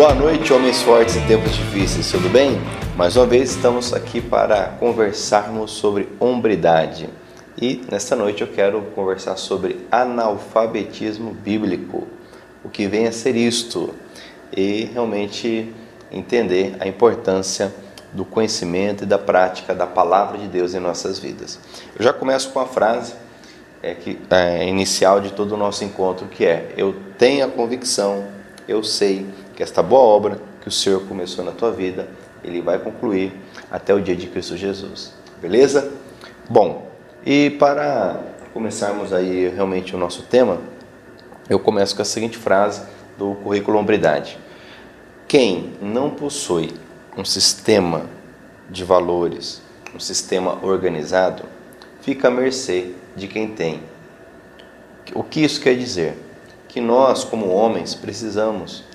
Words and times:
Boa 0.00 0.14
noite, 0.14 0.50
homens 0.50 0.80
fortes 0.80 1.14
em 1.14 1.26
tempos 1.26 1.54
difíceis, 1.54 2.10
tudo 2.10 2.30
bem? 2.30 2.58
Mais 2.96 3.18
uma 3.18 3.26
vez 3.26 3.50
estamos 3.50 3.92
aqui 3.92 4.18
para 4.18 4.68
conversarmos 4.80 5.72
sobre 5.72 6.08
hombridade. 6.18 7.10
E 7.60 7.84
nesta 7.92 8.16
noite 8.16 8.40
eu 8.40 8.48
quero 8.48 8.80
conversar 8.94 9.36
sobre 9.36 9.86
analfabetismo 9.92 11.34
bíblico, 11.34 12.08
o 12.64 12.70
que 12.70 12.86
vem 12.86 13.06
a 13.06 13.12
ser 13.12 13.36
isto, 13.36 13.94
e 14.56 14.88
realmente 14.90 15.70
entender 16.10 16.76
a 16.80 16.88
importância 16.88 17.70
do 18.14 18.24
conhecimento 18.24 19.04
e 19.04 19.06
da 19.06 19.18
prática 19.18 19.74
da 19.74 19.86
palavra 19.86 20.38
de 20.38 20.48
Deus 20.48 20.72
em 20.72 20.80
nossas 20.80 21.18
vidas. 21.18 21.60
Eu 21.94 22.02
já 22.02 22.14
começo 22.14 22.48
com 22.52 22.60
a 22.60 22.66
frase 22.66 23.12
é, 23.82 23.92
que, 23.92 24.18
é, 24.30 24.66
inicial 24.66 25.20
de 25.20 25.30
todo 25.34 25.52
o 25.52 25.58
nosso 25.58 25.84
encontro, 25.84 26.26
que 26.26 26.46
é: 26.46 26.72
Eu 26.74 26.96
tenho 27.18 27.44
a 27.44 27.50
convicção, 27.50 28.24
eu 28.66 28.82
sei 28.82 29.26
que 29.60 29.64
esta 29.64 29.82
boa 29.82 30.00
obra 30.00 30.40
que 30.62 30.68
o 30.68 30.70
Senhor 30.70 31.02
começou 31.06 31.44
na 31.44 31.52
tua 31.52 31.70
vida, 31.70 32.08
Ele 32.42 32.62
vai 32.62 32.78
concluir 32.78 33.30
até 33.70 33.92
o 33.92 34.00
dia 34.00 34.16
de 34.16 34.26
Cristo 34.26 34.56
Jesus. 34.56 35.12
Beleza? 35.38 35.92
Bom, 36.48 36.90
e 37.26 37.50
para 37.50 38.22
começarmos 38.54 39.12
aí 39.12 39.50
realmente 39.50 39.94
o 39.94 39.98
nosso 39.98 40.22
tema, 40.22 40.56
eu 41.46 41.60
começo 41.60 41.94
com 41.94 42.00
a 42.00 42.06
seguinte 42.06 42.38
frase 42.38 42.80
do 43.18 43.34
currículo 43.34 43.78
Hombridade. 43.78 44.38
Quem 45.28 45.74
não 45.82 46.08
possui 46.08 46.72
um 47.14 47.22
sistema 47.22 48.06
de 48.70 48.82
valores, 48.82 49.60
um 49.94 50.00
sistema 50.00 50.58
organizado, 50.64 51.42
fica 52.00 52.28
à 52.28 52.30
mercê 52.30 52.92
de 53.14 53.28
quem 53.28 53.48
tem. 53.48 53.82
O 55.14 55.22
que 55.22 55.44
isso 55.44 55.60
quer 55.60 55.76
dizer? 55.76 56.16
Que 56.66 56.80
nós, 56.80 57.24
como 57.24 57.50
homens, 57.50 57.94
precisamos 57.94 58.88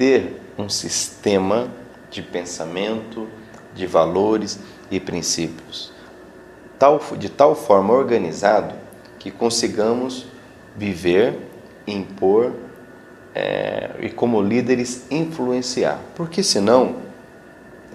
ter 0.00 0.40
um 0.56 0.66
sistema 0.66 1.68
de 2.10 2.22
pensamento, 2.22 3.28
de 3.74 3.86
valores 3.86 4.58
e 4.90 4.98
princípios, 4.98 5.92
de 7.18 7.28
tal 7.28 7.54
forma 7.54 7.92
organizado 7.92 8.74
que 9.18 9.30
consigamos 9.30 10.24
viver, 10.74 11.38
impor 11.86 12.54
é, 13.34 13.90
e, 14.00 14.08
como 14.08 14.40
líderes, 14.40 15.04
influenciar. 15.10 16.00
Porque 16.14 16.42
senão, 16.42 16.96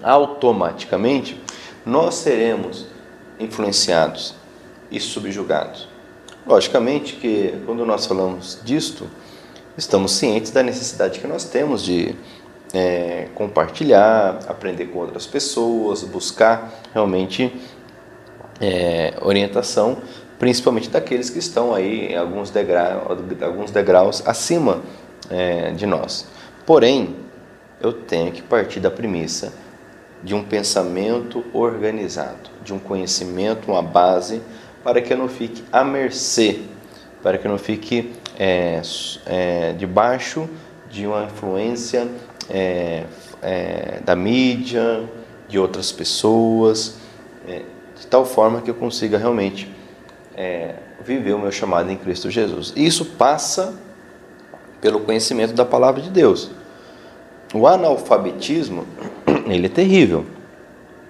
automaticamente, 0.00 1.42
nós 1.84 2.14
seremos 2.14 2.86
influenciados 3.40 4.36
e 4.92 5.00
subjugados. 5.00 5.88
Logicamente 6.46 7.16
que 7.16 7.60
quando 7.66 7.84
nós 7.84 8.06
falamos 8.06 8.60
disto, 8.64 9.10
estamos 9.76 10.12
cientes 10.12 10.50
da 10.50 10.62
necessidade 10.62 11.20
que 11.20 11.26
nós 11.26 11.44
temos 11.44 11.82
de 11.82 12.14
é, 12.72 13.28
compartilhar, 13.34 14.40
aprender 14.48 14.86
com 14.86 14.98
outras 15.00 15.26
pessoas, 15.26 16.02
buscar 16.02 16.72
realmente 16.92 17.52
é, 18.60 19.14
orientação, 19.20 19.98
principalmente 20.38 20.88
daqueles 20.88 21.30
que 21.30 21.38
estão 21.38 21.74
aí 21.74 22.12
em 22.12 22.16
alguns, 22.16 22.50
degra 22.50 23.02
alguns 23.42 23.70
degraus 23.70 24.22
acima 24.26 24.82
é, 25.30 25.70
de 25.70 25.86
nós. 25.86 26.26
Porém, 26.64 27.16
eu 27.80 27.92
tenho 27.92 28.32
que 28.32 28.42
partir 28.42 28.80
da 28.80 28.90
premissa 28.90 29.52
de 30.22 30.34
um 30.34 30.42
pensamento 30.42 31.44
organizado, 31.52 32.50
de 32.64 32.72
um 32.72 32.78
conhecimento, 32.78 33.70
uma 33.70 33.82
base 33.82 34.40
para 34.82 35.00
que 35.00 35.12
eu 35.12 35.16
não 35.16 35.28
fique 35.28 35.62
à 35.70 35.84
mercê, 35.84 36.60
para 37.22 37.38
que 37.38 37.46
eu 37.46 37.50
não 37.50 37.58
fique 37.58 38.12
é, 38.38 38.80
é, 39.26 39.72
debaixo 39.72 40.48
de 40.90 41.06
uma 41.06 41.24
influência 41.24 42.08
é, 42.48 43.04
é 43.42 44.00
da 44.04 44.14
mídia, 44.14 45.04
de 45.48 45.58
outras 45.58 45.92
pessoas, 45.92 46.98
é, 47.46 47.62
de 47.98 48.06
tal 48.06 48.24
forma 48.24 48.60
que 48.60 48.70
eu 48.70 48.74
consiga 48.74 49.18
realmente 49.18 49.70
é, 50.36 50.74
viver 51.04 51.34
o 51.34 51.38
meu 51.38 51.52
chamado 51.52 51.90
em 51.90 51.96
Cristo 51.96 52.30
Jesus. 52.30 52.72
Isso 52.76 53.04
passa 53.04 53.74
pelo 54.80 55.00
conhecimento 55.00 55.54
da 55.54 55.64
palavra 55.64 56.02
de 56.02 56.10
Deus. 56.10 56.50
O 57.54 57.66
analfabetismo, 57.66 58.86
ele 59.46 59.66
é 59.66 59.70
terrível. 59.70 60.26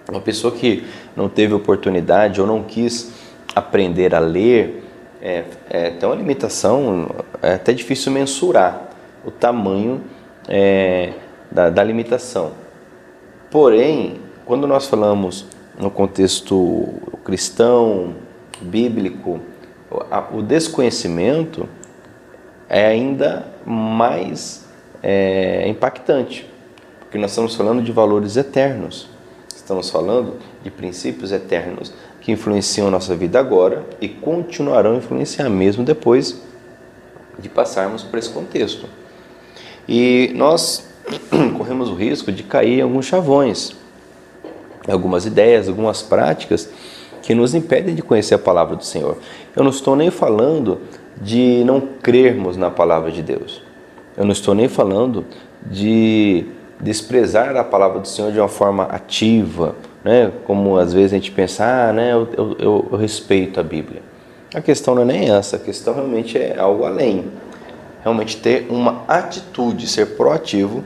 Uma 0.09 0.21
pessoa 0.21 0.55
que 0.55 0.87
não 1.17 1.29
teve 1.29 1.55
oportunidade 1.55 2.41
ou 2.41 2.47
não 2.47 2.63
quis 2.63 3.11
aprender 3.55 4.15
a 4.15 4.19
ler, 4.21 4.86
é, 5.27 5.45
é, 5.69 5.91
tem 5.91 6.09
uma 6.09 6.15
limitação, 6.15 7.11
é 7.43 7.55
até 7.55 7.73
difícil 7.73 8.13
mensurar 8.13 8.91
o 9.25 9.31
tamanho 9.33 10.05
é, 10.49 11.15
da, 11.51 11.69
da 11.69 11.83
limitação. 11.83 12.53
Porém, 13.51 14.21
quando 14.45 14.69
nós 14.69 14.87
falamos 14.87 15.49
no 15.77 15.91
contexto 15.91 16.87
cristão, 17.25 18.15
bíblico, 18.61 19.41
o 20.33 20.43
desconhecimento 20.43 21.69
é 22.69 22.87
ainda 22.87 23.49
mais 23.65 24.65
é, 25.03 25.69
impactante, 25.69 26.49
porque 27.01 27.19
nós 27.19 27.33
estamos 27.33 27.57
falando 27.57 27.83
de 27.83 27.91
valores 27.91 28.37
eternos, 28.37 29.09
estamos 29.49 29.91
falando 29.91 30.37
de 30.63 30.71
princípios 30.71 31.33
eternos 31.33 31.93
que 32.27 32.33
influenciam 32.33 32.89
a 32.89 32.91
nossa 32.91 33.15
vida 33.15 33.39
agora 33.39 33.85
e 34.01 34.09
continuarão 34.09 34.95
a 34.95 34.97
influenciar 34.97 35.49
mesmo 35.49 35.85
depois 35.85 36.43
de 37.39 37.49
passarmos 37.49 38.03
por 38.03 38.19
esse 38.19 38.31
contexto. 38.31 38.89
E 39.89 40.33
nós 40.35 40.89
corremos 41.57 41.89
o 41.89 41.95
risco 41.95 42.33
de 42.33 42.43
cair 42.43 42.81
em 42.81 42.83
alguns 42.83 43.07
chavões, 43.07 43.77
algumas 44.89 45.25
ideias, 45.25 45.69
algumas 45.69 46.03
práticas 46.03 46.69
que 47.23 47.33
nos 47.33 47.55
impedem 47.55 47.95
de 47.95 48.03
conhecer 48.03 48.35
a 48.35 48.41
palavra 48.41 48.75
do 48.75 48.85
Senhor. 48.85 49.19
Eu 49.55 49.63
não 49.63 49.71
estou 49.71 49.95
nem 49.95 50.11
falando 50.11 50.81
de 51.23 51.63
não 51.65 51.81
crermos 51.81 52.57
na 52.57 52.73
palavra 52.73 53.13
de 53.13 53.23
Deus. 53.23 53.63
Eu 54.17 54.25
não 54.25 54.33
estou 54.33 54.53
nem 54.53 54.67
falando 54.67 55.25
de 55.65 56.45
desprezar 56.81 57.55
a 57.55 57.63
palavra 57.63 58.01
do 58.01 58.09
Senhor 58.09 58.33
de 58.33 58.41
uma 58.41 58.49
forma 58.49 58.83
ativa, 58.83 59.77
né? 60.07 60.31
como 60.45 60.79
às 60.79 60.93
vezes 60.93 61.13
a 61.13 61.17
gente 61.17 61.33
pensa, 61.33 61.65
ah, 61.65 61.93
né, 61.93 62.13
eu, 62.13 62.29
eu, 62.61 62.89
eu 62.93 62.97
respeito 62.97 63.59
a 63.59 63.63
Bíblia. 63.63 64.03
A 64.55 64.61
questão 64.61 64.95
não 64.95 65.03
é 65.03 65.05
nem 65.05 65.31
essa, 65.31 65.57
a 65.57 65.59
questão 65.59 65.95
realmente 65.95 66.39
é 66.39 66.57
algo 66.57 66.85
além. 66.85 67.25
Realmente 68.05 68.37
ter 68.37 68.69
uma 68.71 69.03
atitude, 69.09 69.89
ser 69.89 70.17
proativo 70.17 70.85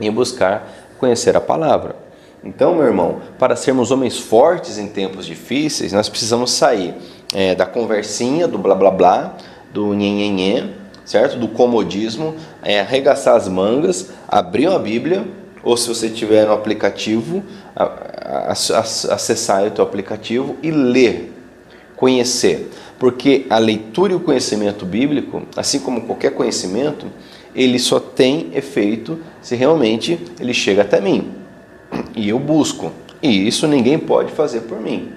em 0.00 0.12
buscar 0.12 0.64
conhecer 0.96 1.36
a 1.36 1.40
palavra. 1.40 1.96
Então, 2.44 2.76
meu 2.76 2.84
irmão, 2.84 3.20
para 3.36 3.56
sermos 3.56 3.90
homens 3.90 4.16
fortes 4.16 4.78
em 4.78 4.86
tempos 4.86 5.26
difíceis, 5.26 5.92
nós 5.92 6.08
precisamos 6.08 6.52
sair 6.52 6.94
é, 7.34 7.52
da 7.56 7.66
conversinha, 7.66 8.46
do 8.46 8.58
blá 8.58 8.76
blá 8.76 8.92
blá, 8.92 9.34
do 9.72 9.92
nhenhenhê, 9.92 10.62
certo? 11.04 11.36
Do 11.36 11.48
comodismo, 11.48 12.36
é, 12.62 12.78
arregaçar 12.78 13.34
as 13.34 13.48
mangas, 13.48 14.12
abrir 14.28 14.68
a 14.68 14.78
Bíblia 14.78 15.26
ou 15.64 15.76
se 15.76 15.88
você 15.88 16.10
tiver 16.10 16.46
no 16.46 16.52
aplicativo, 16.52 17.42
acessar 19.10 19.66
o 19.66 19.70
teu 19.70 19.82
aplicativo 19.82 20.56
e 20.62 20.70
ler, 20.70 21.32
conhecer. 21.96 22.70
Porque 22.98 23.46
a 23.48 23.58
leitura 23.58 24.12
e 24.12 24.16
o 24.16 24.20
conhecimento 24.20 24.84
bíblico, 24.84 25.42
assim 25.56 25.80
como 25.80 26.02
qualquer 26.02 26.32
conhecimento, 26.32 27.06
ele 27.54 27.78
só 27.78 27.98
tem 27.98 28.50
efeito 28.54 29.18
se 29.40 29.56
realmente 29.56 30.18
ele 30.38 30.52
chega 30.52 30.82
até 30.82 31.00
mim. 31.00 31.32
E 32.14 32.28
eu 32.28 32.38
busco. 32.38 32.92
E 33.22 33.46
isso 33.46 33.66
ninguém 33.66 33.98
pode 33.98 34.32
fazer 34.32 34.62
por 34.62 34.78
mim. 34.80 35.12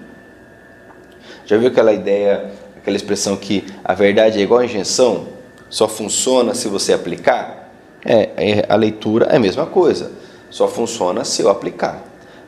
Já 1.45 1.57
viu 1.57 1.67
aquela 1.67 1.91
ideia, 1.91 2.51
aquela 2.77 2.95
expressão 2.95 3.35
que 3.35 3.65
a 3.83 3.93
verdade 3.93 4.39
é 4.39 4.41
igual 4.41 4.61
a 4.61 4.65
injeção? 4.65 5.27
Só 5.69 5.87
funciona 5.87 6.53
se 6.53 6.67
você 6.67 6.93
aplicar? 6.93 7.71
É, 8.05 8.29
é 8.37 8.65
a 8.69 8.75
leitura 8.75 9.25
é 9.25 9.35
a 9.35 9.39
mesma 9.39 9.65
coisa. 9.65 10.11
Só 10.49 10.67
funciona 10.67 11.23
se 11.23 11.41
eu 11.41 11.49
aplicar. 11.49 12.03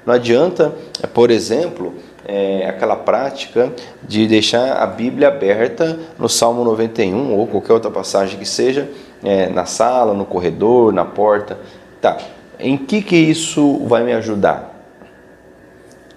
Não 0.06 0.14
adianta, 0.14 0.74
por 1.14 1.30
exemplo, 1.30 1.94
é, 2.26 2.68
aquela 2.68 2.96
prática 2.96 3.72
de 4.04 4.28
deixar 4.28 4.78
a 4.78 4.86
Bíblia 4.86 5.28
aberta 5.28 6.00
no 6.18 6.30
Salmo 6.30 6.64
91 6.64 7.34
ou 7.36 7.48
qualquer 7.48 7.74
outra 7.74 7.92
passagem 7.92 8.38
que 8.38 8.46
seja, 8.46 8.90
é, 9.24 9.50
na 9.50 9.66
sala, 9.66 10.14
no 10.14 10.26
corredor, 10.26 10.94
na 10.94 11.06
porta. 11.06 11.60
Tá. 12.00 12.18
Em 12.60 12.78
que, 12.78 13.02
que 13.02 13.16
isso 13.16 13.86
vai 13.86 14.04
me 14.04 14.14
ajudar? 14.14 14.76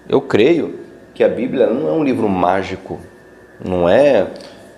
Eu 0.07 0.21
creio 0.21 0.79
que 1.13 1.23
a 1.23 1.29
Bíblia 1.29 1.67
não 1.67 1.87
é 1.87 1.91
um 1.91 2.03
livro 2.03 2.27
mágico, 2.27 2.99
não 3.63 3.87
é 3.87 4.27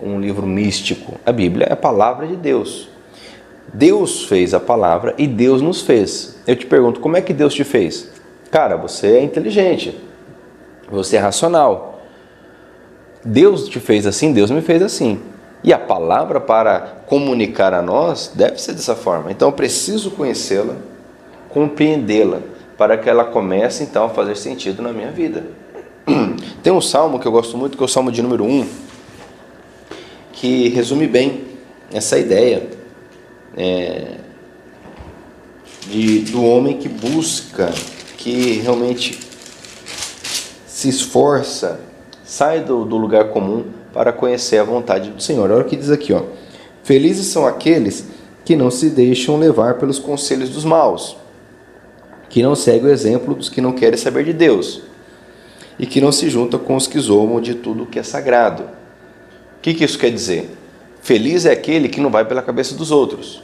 um 0.01 0.19
livro 0.19 0.45
místico. 0.45 1.15
A 1.25 1.31
Bíblia 1.31 1.67
é 1.69 1.73
a 1.73 1.77
palavra 1.77 2.27
de 2.27 2.35
Deus. 2.35 2.89
Deus 3.73 4.25
fez 4.25 4.53
a 4.53 4.59
palavra 4.59 5.13
e 5.17 5.27
Deus 5.27 5.61
nos 5.61 5.81
fez. 5.81 6.37
Eu 6.45 6.55
te 6.55 6.65
pergunto, 6.65 6.99
como 6.99 7.17
é 7.17 7.21
que 7.21 7.33
Deus 7.33 7.53
te 7.53 7.63
fez? 7.63 8.09
Cara, 8.51 8.77
você 8.77 9.17
é 9.17 9.23
inteligente, 9.23 9.99
você 10.89 11.17
é 11.17 11.19
racional. 11.19 12.01
Deus 13.23 13.67
te 13.67 13.79
fez 13.79 14.05
assim, 14.05 14.31
Deus 14.31 14.51
me 14.51 14.61
fez 14.61 14.81
assim. 14.81 15.19
E 15.63 15.73
a 15.73 15.79
palavra 15.79 16.39
para 16.39 16.79
comunicar 17.07 17.73
a 17.73 17.81
nós 17.81 18.31
deve 18.35 18.61
ser 18.61 18.73
dessa 18.73 18.95
forma. 18.95 19.31
Então 19.31 19.49
eu 19.49 19.51
preciso 19.51 20.11
conhecê-la, 20.11 20.75
compreendê-la, 21.49 22.39
para 22.77 22.97
que 22.97 23.09
ela 23.09 23.25
comece 23.25 23.83
então 23.83 24.05
a 24.05 24.09
fazer 24.09 24.35
sentido 24.35 24.83
na 24.83 24.93
minha 24.93 25.09
vida. 25.09 25.43
Tem 26.61 26.71
um 26.71 26.81
salmo 26.81 27.19
que 27.19 27.27
eu 27.27 27.31
gosto 27.31 27.57
muito, 27.57 27.75
que 27.75 27.83
é 27.83 27.85
o 27.85 27.89
salmo 27.89 28.11
de 28.11 28.21
número 28.21 28.43
1, 28.43 28.67
que 30.33 30.69
resume 30.69 31.07
bem 31.07 31.45
essa 31.91 32.19
ideia 32.19 32.74
é, 33.55 34.17
de, 35.87 36.19
do 36.19 36.43
homem 36.43 36.77
que 36.77 36.89
busca, 36.89 37.71
que 38.17 38.59
realmente 38.59 39.19
se 40.67 40.89
esforça, 40.89 41.79
sai 42.23 42.61
do, 42.61 42.83
do 42.83 42.97
lugar 42.97 43.29
comum 43.29 43.65
para 43.93 44.11
conhecer 44.11 44.57
a 44.57 44.63
vontade 44.63 45.09
do 45.09 45.21
Senhor. 45.21 45.49
Olha 45.49 45.61
o 45.61 45.65
que 45.65 45.75
diz 45.75 45.89
aqui, 45.89 46.11
ó. 46.11 46.23
Felizes 46.83 47.27
são 47.27 47.47
aqueles 47.47 48.05
que 48.43 48.55
não 48.55 48.69
se 48.69 48.89
deixam 48.89 49.37
levar 49.37 49.75
pelos 49.75 49.97
conselhos 49.97 50.49
dos 50.49 50.65
maus, 50.65 51.15
que 52.29 52.43
não 52.43 52.55
seguem 52.55 52.89
o 52.89 52.91
exemplo 52.91 53.33
dos 53.33 53.49
que 53.49 53.61
não 53.61 53.71
querem 53.71 53.97
saber 53.97 54.25
de 54.25 54.33
Deus, 54.33 54.81
e 55.79 55.87
que 55.87 56.01
não 56.01 56.11
se 56.11 56.29
juntam 56.29 56.59
com 56.59 56.75
os 56.75 56.87
que 56.87 56.99
zombam 56.99 57.41
de 57.41 57.55
tudo 57.55 57.85
que 57.85 57.97
é 57.97 58.03
sagrado. 58.03 58.63
O 58.63 59.61
que, 59.61 59.73
que 59.73 59.83
isso 59.83 59.97
quer 59.97 60.11
dizer? 60.11 60.49
Feliz 61.01 61.45
é 61.45 61.51
aquele 61.51 61.89
que 61.89 62.01
não 62.01 62.11
vai 62.11 62.25
pela 62.25 62.41
cabeça 62.41 62.75
dos 62.75 62.91
outros. 62.91 63.41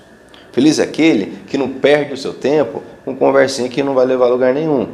Feliz 0.52 0.80
é 0.80 0.84
aquele 0.84 1.40
que 1.48 1.58
não 1.58 1.70
perde 1.70 2.14
o 2.14 2.18
seu 2.18 2.34
tempo 2.34 2.84
com 3.06 3.16
conversinha 3.16 3.70
que 3.70 3.82
não 3.82 3.94
vai 3.94 4.06
levar 4.06 4.26
a 4.26 4.30
lugar 4.30 4.54
nenhum. 4.54 4.90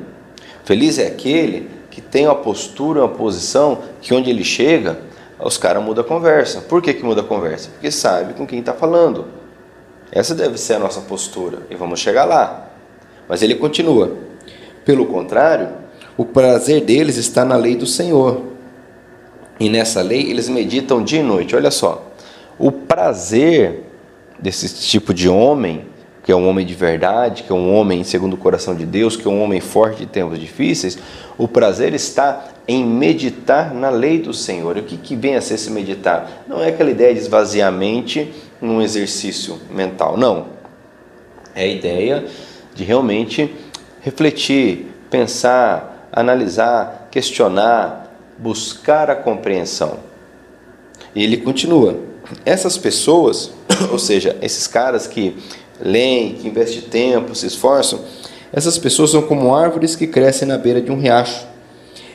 Feliz 0.63 1.00
é 1.00 1.07
aquele 1.07 1.69
que 1.89 2.01
tem 2.01 2.27
uma 2.27 2.36
postura, 2.36 3.00
uma 3.00 3.09
posição 3.09 3.80
que 4.01 4.13
onde 4.13 4.30
ele 4.30 4.44
chega, 4.44 5.00
os 5.39 5.57
caras 5.57 5.83
mudam 5.83 6.04
a 6.04 6.07
conversa. 6.07 6.62
Por 6.62 6.81
que, 6.81 6.94
que 6.94 7.04
muda 7.04 7.21
a 7.21 7.24
conversa? 7.24 7.69
Porque 7.71 7.89
sabe 7.89 8.33
com 8.33 8.45
quem 8.45 8.59
está 8.59 8.74
falando. 8.74 9.25
Essa 10.12 10.36
deve 10.36 10.57
ser 10.57 10.75
a 10.75 10.80
nossa 10.80 11.01
postura 11.01 11.59
e 11.69 11.75
vamos 11.75 12.00
chegar 12.00 12.25
lá. 12.25 12.69
Mas 13.27 13.42
ele 13.42 13.56
continua. 13.56 14.15
Pelo 14.86 15.06
contrário, 15.07 15.69
o 16.15 16.24
prazer 16.24 16.81
deles 16.81 17.18
está 17.18 17.44
na 17.44 17.56
lei 17.56 17.75
do 17.75 17.86
Senhor. 17.86 18.44
E 19.59 19.69
nessa 19.69 20.01
lei 20.01 20.30
eles 20.30 20.48
meditam 20.50 21.04
dia 21.04 21.19
e 21.19 21.24
noite. 21.24 21.56
Olha 21.56 21.71
só. 21.71 22.12
O 22.59 22.71
prazer 22.71 23.87
desse 24.39 24.74
tipo 24.88 25.13
de 25.13 25.28
homem, 25.28 25.86
que 26.24 26.31
é 26.31 26.36
um 26.36 26.48
homem 26.48 26.66
de 26.66 26.74
verdade, 26.74 27.44
que 27.44 27.51
é 27.51 27.56
um 27.56 27.74
homem 27.74 28.04
segundo 28.04 28.34
o 28.34 28.38
coração 28.38 28.75
de 28.75 28.86
Deus, 28.86 29.16
que 29.16 29.28
é 29.28 29.31
um 29.31 29.42
homem 29.42 29.62
forte 29.62 30.04
em 30.04 30.07
tempos 30.07 30.39
difíceis, 30.39 30.98
o 31.38 31.48
prazer 31.48 31.94
está 31.94 32.50
em 32.68 32.86
meditar 32.86 33.74
na 33.74 33.89
lei 33.89 34.19
do 34.19 34.34
Senhor. 34.34 34.75
E 34.75 34.81
o 34.81 34.84
que, 34.84 34.98
que 34.98 35.16
vem 35.16 35.36
a 35.36 35.42
ser 35.42 35.54
esse 35.54 35.72
meditar? 35.72 36.44
Não 36.48 36.62
é 36.62 36.68
aquela 36.68 36.92
ideia 36.92 37.13
de 37.13 37.19
esvaziar 37.19 37.69
a 37.69 37.72
mente 37.72 38.34
num 38.62 38.81
exercício 38.81 39.57
mental, 39.72 40.18
não. 40.18 40.48
É 41.56 41.63
a 41.63 41.68
ideia 41.68 42.25
de 42.75 42.83
realmente 42.83 43.56
refletir, 44.01 44.88
pensar, 45.10 46.10
analisar, 46.12 47.07
questionar, 47.10 48.12
buscar 48.38 49.10
a 49.10 49.16
compreensão. 49.16 50.00
E 51.16 51.24
ele 51.24 51.38
continua: 51.38 51.98
essas 52.45 52.78
pessoas, 52.78 53.51
ou 53.92 54.00
seja, 54.00 54.36
esses 54.42 54.68
caras 54.68 55.08
que 55.08 55.36
leem, 55.80 56.34
que 56.34 56.48
investem 56.48 56.82
tempo, 56.82 57.36
se 57.36 57.46
esforçam, 57.46 58.00
essas 58.52 58.78
pessoas 58.78 59.12
são 59.12 59.22
como 59.22 59.54
árvores 59.54 59.96
que 59.96 60.08
crescem 60.08 60.48
na 60.48 60.58
beira 60.58 60.82
de 60.82 60.92
um 60.92 61.00
riacho. 61.00 61.46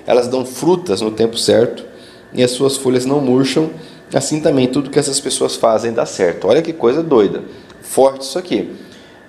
Elas 0.06 0.29
dão 0.29 0.44
frutas 0.44 1.00
no 1.00 1.11
tempo 1.11 1.37
certo 1.37 1.85
e 2.32 2.43
as 2.43 2.50
suas 2.50 2.76
folhas 2.76 3.05
não 3.05 3.20
murcham. 3.20 3.70
Assim 4.12 4.41
também 4.41 4.67
tudo 4.67 4.91
que 4.91 4.99
essas 4.99 5.20
pessoas 5.20 5.56
fazem 5.56 5.93
dá 5.93 6.05
certo. 6.05 6.49
Olha 6.49 6.62
que 6.62 6.73
coisa 6.73 7.03
doida. 7.03 7.43
Forte 7.81 8.23
isso 8.23 8.38
aqui. 8.38 8.70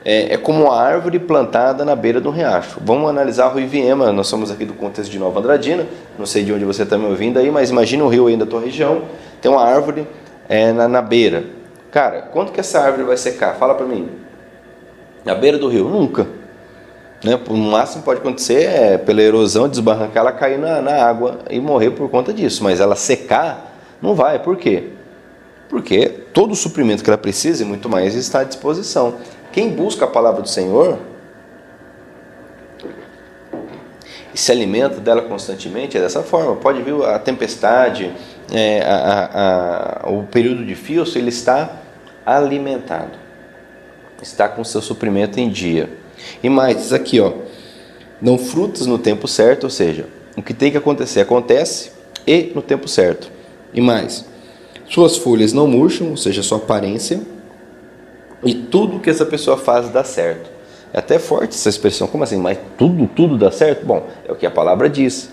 É, 0.05 0.33
é 0.33 0.37
como 0.37 0.65
uma 0.65 0.75
árvore 0.75 1.19
plantada 1.19 1.85
na 1.85 1.95
beira 1.95 2.19
de 2.19 2.27
um 2.27 2.31
riacho. 2.31 2.79
Vamos 2.83 3.09
analisar 3.09 3.47
Rui 3.47 3.65
Viema. 3.65 4.11
Nós 4.11 4.27
somos 4.27 4.51
aqui 4.51 4.65
do 4.65 4.73
contexto 4.73 5.11
de 5.11 5.19
Nova 5.19 5.39
Andradina. 5.39 5.85
Não 6.17 6.25
sei 6.25 6.43
de 6.43 6.51
onde 6.51 6.65
você 6.65 6.83
está 6.83 6.97
me 6.97 7.05
ouvindo 7.05 7.37
aí, 7.39 7.49
mas 7.51 7.69
imagina 7.69 8.03
o 8.03 8.09
rio 8.09 8.27
aí 8.27 8.35
da 8.35 8.45
tua 8.45 8.59
região. 8.59 9.03
Tem 9.41 9.49
uma 9.49 9.63
árvore 9.63 10.07
é, 10.49 10.73
na, 10.73 10.87
na 10.87 11.01
beira. 11.01 11.43
Cara, 11.93 12.23
quanto 12.23 12.51
que 12.51 12.59
essa 12.59 12.79
árvore 12.79 13.03
vai 13.03 13.15
secar? 13.15 13.53
Fala 13.53 13.75
para 13.75 13.85
mim. 13.85 14.09
Na 15.23 15.35
beira 15.35 15.59
do 15.59 15.67
rio? 15.67 15.87
Nunca. 15.87 16.25
Né? 17.23 17.39
O 17.47 17.55
máximo 17.55 18.01
pode 18.01 18.19
acontecer 18.19 18.63
é 18.63 18.97
pela 18.97 19.21
erosão, 19.21 19.69
desbarrancar, 19.69 20.23
ela 20.23 20.31
cair 20.31 20.57
na, 20.57 20.81
na 20.81 21.05
água 21.05 21.41
e 21.51 21.59
morrer 21.59 21.91
por 21.91 22.09
conta 22.09 22.33
disso. 22.33 22.63
Mas 22.63 22.79
ela 22.79 22.95
secar, 22.95 23.77
não 24.01 24.15
vai. 24.15 24.39
Por 24.39 24.57
quê? 24.57 24.89
Porque 25.69 26.07
todo 26.33 26.53
o 26.53 26.55
suprimento 26.55 27.03
que 27.03 27.09
ela 27.11 27.17
precisa 27.17 27.61
e 27.61 27.65
muito 27.65 27.87
mais 27.87 28.15
está 28.15 28.39
à 28.39 28.43
disposição. 28.43 29.17
Quem 29.51 29.69
busca 29.69 30.05
a 30.05 30.07
palavra 30.07 30.41
do 30.41 30.49
Senhor 30.49 30.97
e 34.33 34.37
se 34.39 34.51
alimenta 34.51 34.99
dela 34.99 35.21
constantemente 35.21 35.95
é 35.95 36.01
dessa 36.01 36.23
forma. 36.23 36.55
Pode 36.55 36.81
vir 36.81 36.95
a 37.05 37.19
tempestade, 37.19 38.11
é, 38.51 38.81
a, 38.81 40.01
a, 40.05 40.09
o 40.09 40.23
período 40.23 40.65
difícil, 40.65 41.21
ele 41.21 41.29
está 41.29 41.82
alimentado, 42.25 43.17
está 44.21 44.47
com 44.47 44.63
seu 44.63 44.81
suprimento 44.81 45.39
em 45.39 45.49
dia. 45.49 45.89
E 46.41 46.49
mais, 46.49 46.77
diz 46.77 46.93
aqui, 46.93 47.19
ó, 47.19 47.33
não 48.21 48.37
frutos 48.37 48.87
no 48.87 48.97
tempo 48.97 49.27
certo, 49.27 49.65
ou 49.65 49.69
seja, 49.69 50.07
o 50.37 50.41
que 50.41 50.53
tem 50.53 50.71
que 50.71 50.77
acontecer 50.77 51.19
acontece 51.19 51.91
e 52.25 52.51
no 52.55 52.61
tempo 52.61 52.87
certo. 52.87 53.31
E 53.73 53.81
mais, 53.81 54.25
suas 54.89 55.17
folhas 55.17 55.53
não 55.53 55.67
murcham, 55.67 56.11
ou 56.11 56.17
seja, 56.17 56.41
sua 56.43 56.57
aparência, 56.57 57.21
e 58.43 58.53
tudo 58.53 58.99
que 58.99 59.09
essa 59.09 59.25
pessoa 59.25 59.57
faz 59.57 59.89
dá 59.89 60.03
certo. 60.03 60.49
É 60.93 60.99
até 60.99 61.17
forte 61.17 61.55
essa 61.55 61.69
expressão, 61.69 62.07
como 62.07 62.23
assim? 62.23 62.37
Mas 62.37 62.57
tudo, 62.77 63.07
tudo 63.07 63.37
dá 63.37 63.51
certo? 63.51 63.85
Bom, 63.85 64.07
é 64.27 64.31
o 64.31 64.35
que 64.35 64.45
a 64.45 64.51
palavra 64.51 64.89
diz. 64.89 65.29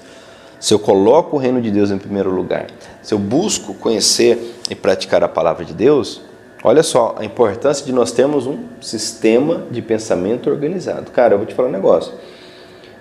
Se 0.59 0.73
eu 0.73 0.79
coloco 0.79 1.37
o 1.37 1.39
reino 1.39 1.61
de 1.61 1.71
Deus 1.71 1.91
em 1.91 1.99
primeiro 1.99 2.31
lugar, 2.31 2.67
se 3.03 3.13
eu 3.13 3.19
busco 3.19 3.75
conhecer 3.75 4.57
e 4.71 4.75
praticar 4.75 5.23
a 5.23 5.29
palavra 5.29 5.65
de 5.65 5.75
Deus, 5.75 6.23
olha 6.63 6.83
só 6.83 7.15
a 7.19 7.25
importância 7.25 7.85
de 7.85 7.93
nós 7.93 8.13
termos 8.13 8.47
um 8.47 8.59
sistema 8.81 9.65
de 9.71 9.81
pensamento 9.83 10.51
organizado. 10.51 11.11
Cara, 11.11 11.35
eu 11.35 11.39
vou 11.39 11.47
te 11.47 11.55
falar 11.55 11.69
um 11.69 11.73
negócio. 11.73 12.13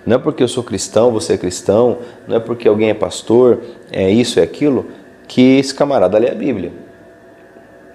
Não 0.04 0.16
é 0.16 0.18
porque 0.18 0.42
eu 0.42 0.48
sou 0.48 0.64
cristão, 0.64 1.10
você 1.10 1.34
é 1.34 1.38
cristão, 1.38 1.98
não 2.26 2.36
é 2.36 2.40
porque 2.40 2.66
alguém 2.66 2.90
é 2.90 2.94
pastor, 2.94 3.60
é 3.92 4.10
isso, 4.10 4.40
é 4.40 4.42
aquilo, 4.42 4.86
que 5.28 5.58
esse 5.58 5.74
camarada 5.74 6.18
lê 6.18 6.30
a 6.30 6.34
Bíblia. 6.34 6.72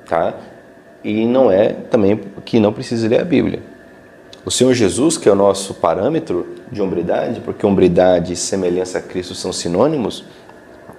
Tá? 0.08 0.36
E 1.04 1.26
não 1.26 1.52
é 1.52 1.70
também 1.70 2.20
que 2.44 2.60
não 2.60 2.72
precisa 2.72 3.08
ler 3.08 3.22
a 3.22 3.26
Bíblia. 3.26 3.62
O 4.46 4.52
Senhor 4.52 4.74
Jesus, 4.74 5.18
que 5.18 5.28
é 5.28 5.32
o 5.32 5.36
nosso 5.36 5.74
parâmetro 5.74 6.48
de 6.72 6.80
hombridade, 6.80 7.42
porque 7.42 7.66
hombridade 7.66 8.34
e 8.34 8.36
semelhança 8.36 9.00
a 9.00 9.02
Cristo 9.02 9.34
são 9.34 9.52
sinônimos, 9.52 10.24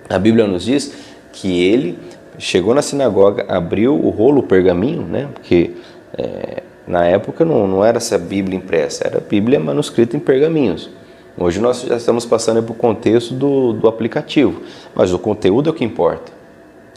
a 0.08 0.18
Bíblia 0.18 0.46
nos 0.46 0.64
diz 0.64 0.92
que 1.32 1.62
ele 1.62 1.98
chegou 2.38 2.74
na 2.74 2.82
sinagoga, 2.82 3.44
abriu 3.48 3.94
o 3.94 4.10
rolo, 4.10 4.40
o 4.40 4.42
pergaminho, 4.42 5.02
né? 5.02 5.28
porque 5.32 5.72
é, 6.16 6.62
na 6.86 7.04
época 7.04 7.44
não, 7.44 7.66
não 7.66 7.84
era 7.84 7.98
essa 7.98 8.18
Bíblia 8.18 8.56
impressa, 8.56 9.06
era 9.06 9.20
Bíblia 9.20 9.58
manuscrita 9.58 10.16
em 10.16 10.20
pergaminhos. 10.20 10.90
Hoje 11.38 11.60
nós 11.60 11.82
já 11.82 11.96
estamos 11.96 12.24
passando 12.24 12.62
para 12.62 12.72
o 12.72 12.74
contexto 12.74 13.34
do, 13.34 13.74
do 13.74 13.88
aplicativo, 13.88 14.62
mas 14.94 15.12
o 15.12 15.18
conteúdo 15.18 15.68
é 15.68 15.72
o 15.72 15.74
que 15.74 15.84
importa, 15.84 16.32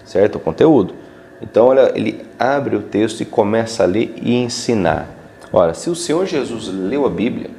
certo? 0.05 0.35
O 0.35 0.39
conteúdo. 0.39 0.93
Então, 1.41 1.67
olha, 1.67 1.91
ele 1.95 2.25
abre 2.37 2.75
o 2.75 2.81
texto 2.81 3.21
e 3.21 3.25
começa 3.25 3.83
a 3.83 3.85
ler 3.85 4.13
e 4.21 4.35
ensinar. 4.35 5.09
Ora, 5.51 5.73
se 5.73 5.89
o 5.89 5.95
Senhor 5.95 6.25
Jesus 6.25 6.67
leu 6.67 7.05
a 7.05 7.09
Bíblia, 7.09 7.49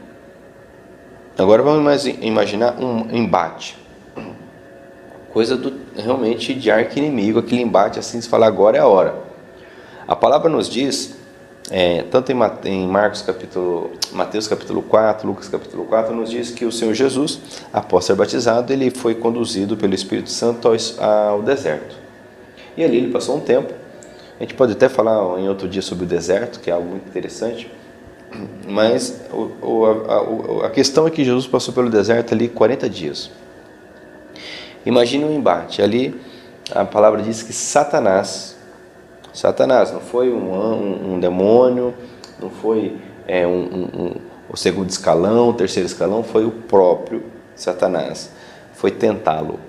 agora 1.37 1.63
vamos 1.63 2.07
imaginar 2.07 2.77
um 2.79 3.15
embate. 3.15 3.77
Coisa 5.33 5.57
do, 5.57 5.71
realmente 5.97 6.55
de 6.55 6.71
arco-inimigo, 6.71 7.39
aquele 7.39 7.63
embate 7.63 7.99
assim, 7.99 8.21
se 8.21 8.29
falar 8.29 8.47
agora 8.47 8.77
é 8.77 8.81
a 8.81 8.87
hora. 8.87 9.15
A 10.07 10.17
palavra 10.17 10.49
nos 10.49 10.69
diz, 10.69 11.17
é, 11.71 12.03
tanto 12.11 12.33
em 12.65 12.87
Marcos 12.87 13.23
capítulo, 13.23 13.93
Mateus 14.13 14.49
capítulo 14.49 14.83
4, 14.83 15.27
Lucas 15.27 15.49
capítulo 15.49 15.85
4, 15.85 16.15
nos 16.15 16.31
diz 16.31 16.51
que 16.51 16.65
o 16.65 16.73
Senhor 16.73 16.95
Jesus, 16.95 17.41
após 17.73 18.05
ser 18.05 18.15
batizado, 18.15 18.73
ele 18.73 18.91
foi 18.91 19.15
conduzido 19.15 19.77
pelo 19.77 19.95
Espírito 19.95 20.31
Santo 20.31 20.69
ao, 20.69 20.75
ao 21.05 21.43
deserto. 21.43 21.97
E 22.77 22.85
ali 22.85 22.97
ele 22.97 23.13
passou 23.13 23.37
um 23.37 23.41
tempo. 23.41 23.73
A 24.39 24.43
gente 24.43 24.55
pode 24.55 24.73
até 24.73 24.89
falar 24.89 25.39
em 25.39 25.49
outro 25.49 25.69
dia 25.69 25.83
sobre 25.83 26.05
o 26.05 26.09
deserto, 26.09 26.61
que 26.61 26.71
é 26.71 26.73
algo 26.73 26.89
muito 26.89 27.07
interessante. 27.07 27.71
Mas 28.67 29.21
o, 29.33 29.51
o, 29.61 30.63
a, 30.63 30.67
a, 30.67 30.71
questão 30.71 31.07
é 31.07 31.11
que 31.11 31.25
Jesus 31.25 31.47
passou 31.47 31.75
pelo 31.75 31.91
deserto 31.91 32.33
ali 32.33 32.49
40 32.49 32.89
dias. 32.89 33.31
Imagine 34.85 35.25
um 35.25 35.35
embate. 35.35 35.83
Ali 35.83 36.19
a 36.73 36.85
palavra 36.85 37.23
diz 37.23 37.43
que 37.43 37.53
Satanás, 37.53 38.57
Satanás 39.33 39.93
não 39.93 40.01
foi 40.01 40.31
um, 40.33 40.53
um, 40.53 41.15
um 41.15 41.21
demônio, 41.21 41.95
não 42.41 42.51
foi 42.51 42.97
é, 43.27 43.47
um, 43.47 44.15
o 44.49 44.57
segundo 44.57 44.91
escalão, 44.91 45.51
o 45.51 45.55
terceiro 45.55 45.87
escalão, 45.87 46.23
foi 46.23 46.45
o 46.45 46.51
próprio 46.51 47.25
Satanás. 47.55 48.31
Foi 48.75 48.91
tentá-lo. 48.91 49.61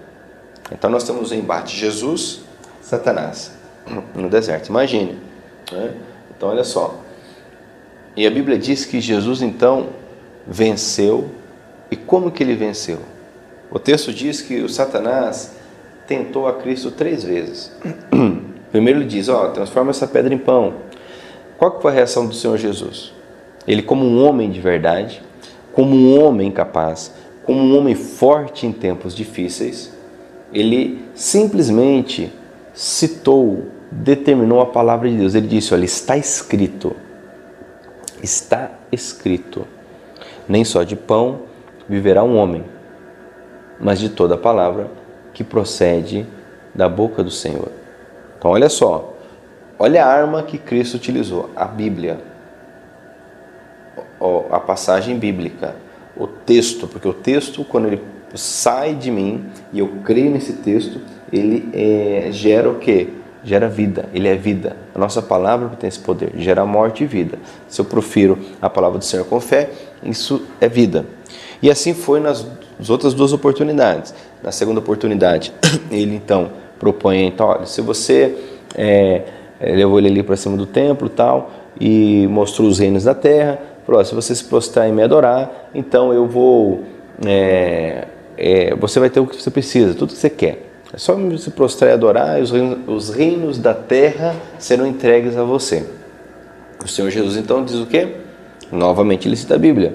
Então 0.71 0.89
nós 0.89 1.03
temos 1.03 1.31
o 1.31 1.35
embate 1.35 1.75
Jesus, 1.75 2.41
Satanás, 2.81 3.51
no 4.15 4.29
deserto. 4.29 4.69
Imagine. 4.69 5.19
Né? 5.71 5.93
Então 6.35 6.49
olha 6.49 6.63
só. 6.63 6.95
E 8.15 8.25
a 8.25 8.31
Bíblia 8.31 8.57
diz 8.57 8.85
que 8.85 8.99
Jesus 8.99 9.41
então 9.41 9.89
venceu 10.47 11.29
e 11.89 11.95
como 11.95 12.31
que 12.31 12.43
ele 12.43 12.55
venceu? 12.55 12.99
O 13.71 13.79
texto 13.79 14.13
diz 14.13 14.41
que 14.41 14.61
o 14.61 14.67
Satanás 14.67 15.53
tentou 16.05 16.45
a 16.45 16.53
Cristo 16.53 16.91
três 16.91 17.23
vezes. 17.23 17.71
Primeiro 18.69 18.99
ele 18.99 19.07
diz, 19.07 19.29
ó, 19.29 19.45
oh, 19.45 19.51
transforma 19.51 19.91
essa 19.91 20.05
pedra 20.05 20.33
em 20.33 20.37
pão. 20.37 20.73
Qual 21.57 21.71
que 21.71 21.81
foi 21.81 21.91
a 21.91 21.95
reação 21.95 22.27
do 22.27 22.33
Senhor 22.33 22.57
Jesus? 22.57 23.13
Ele 23.65 23.81
como 23.81 24.05
um 24.05 24.25
homem 24.25 24.49
de 24.51 24.59
verdade, 24.59 25.21
como 25.71 25.95
um 25.95 26.21
homem 26.21 26.51
capaz, 26.51 27.13
como 27.43 27.59
um 27.59 27.77
homem 27.77 27.95
forte 27.95 28.67
em 28.67 28.73
tempos 28.73 29.15
difíceis, 29.15 29.93
ele 30.53 31.05
simplesmente 31.15 32.31
citou, 32.73 33.67
determinou 33.89 34.59
a 34.59 34.65
palavra 34.65 35.09
de 35.09 35.17
Deus. 35.17 35.33
Ele 35.33 35.47
disse: 35.47 35.73
Olha, 35.73 35.85
está 35.85 36.17
escrito, 36.17 36.95
está 38.21 38.71
escrito, 38.91 39.65
nem 40.47 40.65
só 40.65 40.83
de 40.83 40.95
pão 40.95 41.41
viverá 41.87 42.23
um 42.23 42.35
homem, 42.37 42.63
mas 43.81 43.99
de 43.99 44.09
toda 44.09 44.37
palavra 44.37 44.89
que 45.33 45.43
procede 45.43 46.25
da 46.73 46.87
boca 46.87 47.23
do 47.23 47.31
Senhor. 47.31 47.69
Então, 48.37 48.51
olha 48.51 48.69
só, 48.69 49.13
olha 49.77 50.05
a 50.05 50.07
arma 50.07 50.43
que 50.43 50.57
Cristo 50.57 50.95
utilizou, 50.95 51.49
a 51.55 51.65
Bíblia, 51.65 52.19
a 54.51 54.59
passagem 54.59 55.17
bíblica, 55.17 55.75
o 56.15 56.27
texto, 56.27 56.87
porque 56.87 57.07
o 57.07 57.13
texto, 57.13 57.63
quando 57.63 57.87
ele 57.87 58.01
sai 58.35 58.93
de 58.93 59.09
mim 59.09 59.45
e 59.73 59.79
eu 59.79 59.87
creio 60.03 60.31
nesse 60.31 60.53
texto, 60.53 61.01
ele 61.33 61.69
é, 61.73 62.29
gera 62.31 62.69
o 62.69 62.75
que? 62.75 63.09
Gera 63.43 63.67
vida, 63.67 64.07
ele 64.13 64.27
é 64.27 64.35
vida. 64.35 64.77
A 64.93 64.99
nossa 64.99 65.21
palavra 65.21 65.69
tem 65.69 65.87
esse 65.87 65.99
poder, 65.99 66.31
gera 66.35 66.63
morte 66.63 67.03
e 67.03 67.07
vida. 67.07 67.39
Se 67.67 67.81
eu 67.81 67.85
profiro 67.85 68.37
a 68.61 68.69
palavra 68.69 68.99
do 68.99 69.05
Senhor 69.05 69.25
com 69.25 69.39
fé, 69.41 69.71
isso 70.03 70.45
é 70.59 70.69
vida. 70.69 71.05
E 71.61 71.71
assim 71.71 71.93
foi 71.93 72.19
nas 72.19 72.45
outras 72.89 73.13
duas 73.13 73.33
oportunidades. 73.33 74.13
Na 74.41 74.51
segunda 74.51 74.79
oportunidade, 74.79 75.53
ele 75.91 76.15
então 76.15 76.51
propõe, 76.79 77.27
então, 77.27 77.47
olha, 77.47 77.65
se 77.65 77.81
você 77.81 78.35
é, 78.75 79.21
é 79.59 79.75
levou 79.75 79.99
ele 79.99 80.07
ali 80.07 80.23
para 80.23 80.35
cima 80.35 80.57
do 80.57 80.65
templo 80.65 81.07
tal, 81.09 81.51
e 81.79 82.27
mostrou 82.27 82.67
os 82.67 82.79
reinos 82.79 83.03
da 83.03 83.13
terra, 83.13 83.59
falou, 83.85 84.03
se 84.03 84.13
você 84.13 84.35
se 84.35 84.43
prostrar 84.43 84.89
e 84.89 84.91
me 84.91 85.01
adorar, 85.01 85.69
então 85.73 86.13
eu 86.13 86.27
vou 86.27 86.83
é, 87.25 88.07
é, 88.37 88.75
você 88.75 88.99
vai 88.99 89.09
ter 89.09 89.19
o 89.19 89.27
que 89.27 89.39
você 89.39 89.51
precisa, 89.51 89.93
tudo 89.93 90.13
que 90.13 90.19
você 90.19 90.29
quer. 90.29 90.67
É 90.93 90.97
só 90.97 91.15
se 91.37 91.51
prostrar 91.51 91.91
e 91.91 91.93
adorar, 91.93 92.39
e 92.39 92.41
os 92.41 92.51
reinos, 92.51 92.79
os 92.87 93.09
reinos 93.09 93.57
da 93.57 93.73
terra 93.73 94.35
serão 94.59 94.85
entregues 94.85 95.37
a 95.37 95.43
você. 95.43 95.85
O 96.83 96.87
Senhor 96.87 97.09
Jesus 97.09 97.37
então 97.37 97.63
diz 97.63 97.75
o 97.75 97.85
quê? 97.85 98.15
Novamente 98.71 99.27
ele 99.27 99.35
cita 99.35 99.55
a 99.55 99.57
Bíblia. 99.57 99.93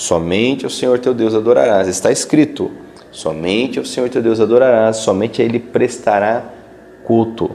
Somente 0.00 0.64
ao 0.64 0.70
Senhor 0.70 0.98
teu 0.98 1.12
Deus 1.12 1.34
adorarás. 1.34 1.86
Está 1.86 2.10
escrito: 2.10 2.70
somente 3.10 3.78
ao 3.78 3.84
Senhor 3.84 4.08
teu 4.08 4.22
Deus 4.22 4.40
adorarás, 4.40 4.96
somente 4.96 5.42
a 5.42 5.44
Ele 5.44 5.60
prestará 5.60 6.42
culto. 7.04 7.50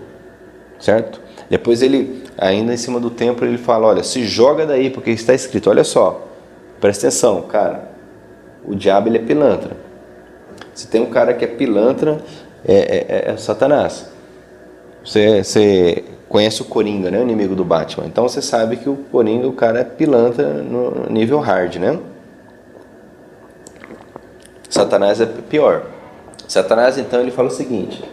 Certo? 0.78 1.20
Depois 1.50 1.82
ele, 1.82 2.24
ainda 2.38 2.72
em 2.72 2.78
cima 2.78 3.00
do 3.00 3.10
templo, 3.10 3.48
ele 3.48 3.58
fala: 3.58 3.88
Olha, 3.88 4.04
se 4.04 4.24
joga 4.24 4.64
daí, 4.64 4.92
porque 4.92 5.10
está 5.10 5.34
escrito. 5.34 5.72
Olha 5.72 5.84
só, 5.84 6.24
presta 6.80 7.08
atenção, 7.08 7.42
cara. 7.42 7.90
O 8.64 8.76
diabo 8.76 9.08
ele 9.08 9.18
é 9.18 9.22
pilantra. 9.22 9.76
Se 10.76 10.86
tem 10.86 11.02
um 11.02 11.10
cara 11.10 11.34
que 11.34 11.44
é 11.44 11.48
pilantra, 11.48 12.20
é, 12.64 12.76
é, 12.76 13.06
é, 13.10 13.32
é 13.32 13.38
Satanás. 13.38 14.08
Você, 15.04 15.44
você 15.44 16.04
conhece 16.30 16.62
o 16.62 16.66
Coringa, 16.66 17.10
né? 17.10 17.18
O 17.18 17.24
inimigo 17.24 17.56
do 17.56 17.66
Batman. 17.66 18.06
Então 18.06 18.30
você 18.30 18.40
sabe 18.40 18.78
que 18.78 18.88
o 18.88 18.98
Coringa, 19.12 19.48
o 19.48 19.54
cara 19.54 19.80
é 19.80 19.84
pilantra 19.84 20.62
no 20.62 21.10
nível 21.10 21.40
hard, 21.40 21.78
né? 21.78 21.98
Satanás 24.70 25.22
é 25.22 25.26
pior. 25.26 25.86
Satanás 26.48 26.98
então 26.98 27.22
ele 27.22 27.32
fala 27.32 27.48
o 27.48 27.52
seguinte: 27.52 28.04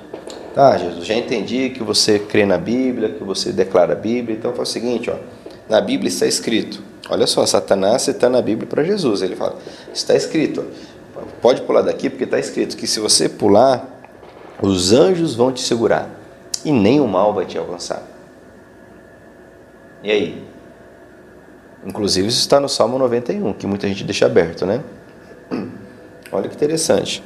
Tá, 0.54 0.76
Jesus, 0.76 1.06
já 1.06 1.14
entendi 1.14 1.70
que 1.70 1.82
você 1.82 2.18
crê 2.18 2.44
na 2.44 2.58
Bíblia, 2.58 3.08
que 3.08 3.24
você 3.24 3.52
declara 3.52 3.92
a 3.92 3.96
Bíblia. 3.96 4.36
Então 4.36 4.52
fala 4.52 4.64
o 4.64 4.66
seguinte, 4.66 5.10
ó. 5.10 5.16
Na 5.68 5.80
Bíblia 5.80 6.08
está 6.08 6.26
escrito. 6.26 6.82
Olha 7.08 7.26
só, 7.26 7.44
Satanás 7.46 8.06
está 8.06 8.28
na 8.28 8.42
Bíblia 8.42 8.68
para 8.68 8.84
Jesus. 8.84 9.22
Ele 9.22 9.34
fala: 9.34 9.56
está 9.92 10.14
escrito. 10.14 10.64
Ó, 11.16 11.20
Pode 11.40 11.62
pular 11.62 11.82
daqui 11.82 12.10
porque 12.10 12.24
está 12.24 12.38
escrito 12.38 12.76
que 12.76 12.86
se 12.86 13.00
você 13.00 13.28
pular, 13.28 13.86
os 14.60 14.92
anjos 14.92 15.34
vão 15.34 15.52
te 15.52 15.62
segurar 15.62 16.08
e 16.64 16.70
nem 16.70 17.00
o 17.00 17.08
mal 17.08 17.32
vai 17.32 17.46
te 17.46 17.56
alcançar. 17.56 18.02
E 20.02 20.10
aí? 20.10 20.44
Inclusive 21.84 22.28
isso 22.28 22.38
está 22.38 22.60
no 22.60 22.68
Salmo 22.68 22.98
91, 22.98 23.52
que 23.54 23.66
muita 23.66 23.88
gente 23.88 24.04
deixa 24.04 24.26
aberto, 24.26 24.64
né? 24.66 24.82
Olha 26.32 26.48
que 26.48 26.54
interessante. 26.54 27.22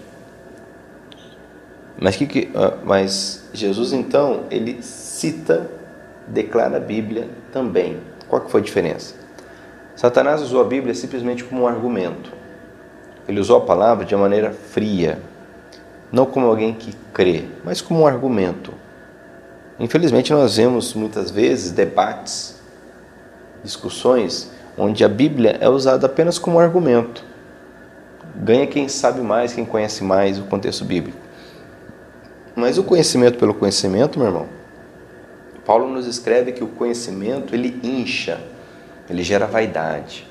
Mas, 1.99 2.17
que, 2.17 2.27
que, 2.27 2.51
ah, 2.55 2.75
mas 2.85 3.49
Jesus 3.55 3.93
então, 3.93 4.45
ele 4.51 4.83
cita, 4.83 5.71
declara 6.27 6.77
a 6.77 6.81
Bíblia 6.81 7.29
também. 7.53 7.99
Qual 8.29 8.43
que 8.43 8.51
foi 8.51 8.61
a 8.61 8.65
diferença? 8.65 9.15
Satanás 9.95 10.43
usou 10.43 10.61
a 10.61 10.65
Bíblia 10.65 10.93
simplesmente 10.93 11.45
como 11.45 11.63
um 11.63 11.67
argumento. 11.69 12.33
Ele 13.29 13.41
usou 13.41 13.59
a 13.59 13.61
palavra 13.61 14.05
de 14.05 14.15
uma 14.15 14.23
maneira 14.23 14.53
fria, 14.53 15.19
não 16.13 16.27
como 16.27 16.47
alguém 16.47 16.75
que 16.75 16.93
crê, 17.15 17.45
mas 17.65 17.81
como 17.81 18.01
um 18.01 18.07
argumento. 18.07 18.75
Infelizmente, 19.79 20.33
nós 20.33 20.57
vemos 20.57 20.95
muitas 20.95 21.31
vezes 21.31 21.71
debates, 21.71 22.61
discussões, 23.63 24.51
onde 24.77 25.05
a 25.05 25.09
Bíblia 25.09 25.57
é 25.61 25.69
usada 25.69 26.07
apenas 26.07 26.39
como 26.39 26.59
argumento. 26.59 27.25
Ganha 28.39 28.67
quem 28.67 28.89
sabe 28.89 29.21
mais, 29.21 29.55
quem 29.55 29.65
conhece 29.65 30.05
mais 30.05 30.39
o 30.39 30.45
contexto 30.45 30.85
bíblico. 30.85 31.19
Mas 32.55 32.79
o 32.79 32.85
conhecimento 32.85 33.39
pelo 33.39 33.55
conhecimento, 33.55 34.19
meu 34.19 34.29
irmão, 34.29 34.47
Paulo 35.65 35.89
nos 35.89 36.07
escreve 36.07 36.53
que 36.53 36.63
o 36.63 36.69
conhecimento 36.69 37.55
ele 37.55 37.81
incha, 37.83 38.41
ele 39.11 39.23
gera 39.23 39.47
vaidade. 39.47 40.27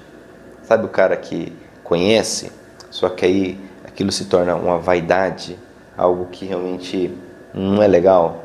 Sabe 0.63 0.85
o 0.85 0.89
cara 0.89 1.17
que 1.17 1.53
conhece, 1.83 2.51
só 2.89 3.09
que 3.09 3.25
aí 3.25 3.59
aquilo 3.85 4.11
se 4.11 4.25
torna 4.25 4.55
uma 4.55 4.77
vaidade, 4.77 5.59
algo 5.97 6.27
que 6.31 6.45
realmente 6.45 7.11
não 7.53 7.83
é 7.83 7.87
legal. 7.87 8.43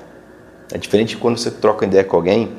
É 0.73 0.79
diferente 0.79 1.17
quando 1.17 1.39
você 1.39 1.51
troca 1.51 1.85
ideia 1.85 2.05
com 2.05 2.17
alguém, 2.17 2.57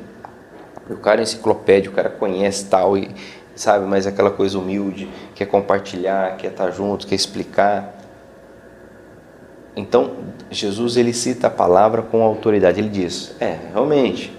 o 0.88 0.96
cara 0.96 1.20
é 1.20 1.22
enciclopédia, 1.22 1.90
o 1.90 1.94
cara 1.94 2.10
conhece 2.10 2.66
tal 2.66 2.96
e 2.96 3.10
sabe, 3.54 3.86
mas 3.86 4.06
é 4.06 4.10
aquela 4.10 4.30
coisa 4.30 4.58
humilde, 4.58 5.08
quer 5.34 5.46
compartilhar, 5.46 6.36
quer 6.36 6.50
estar 6.50 6.70
junto, 6.70 7.06
quer 7.06 7.14
explicar. 7.14 7.98
Então, 9.76 10.16
Jesus 10.50 10.96
ele 10.96 11.12
cita 11.12 11.46
a 11.46 11.50
palavra 11.50 12.02
com 12.02 12.22
autoridade. 12.22 12.80
Ele 12.80 12.88
diz: 12.88 13.34
"É, 13.40 13.58
realmente. 13.72 14.36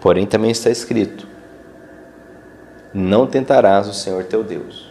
Porém 0.00 0.26
também 0.26 0.50
está 0.50 0.70
escrito: 0.70 1.26
Não 2.92 3.26
tentarás 3.26 3.88
o 3.88 3.92
Senhor 3.92 4.24
teu 4.24 4.44
Deus. 4.44 4.90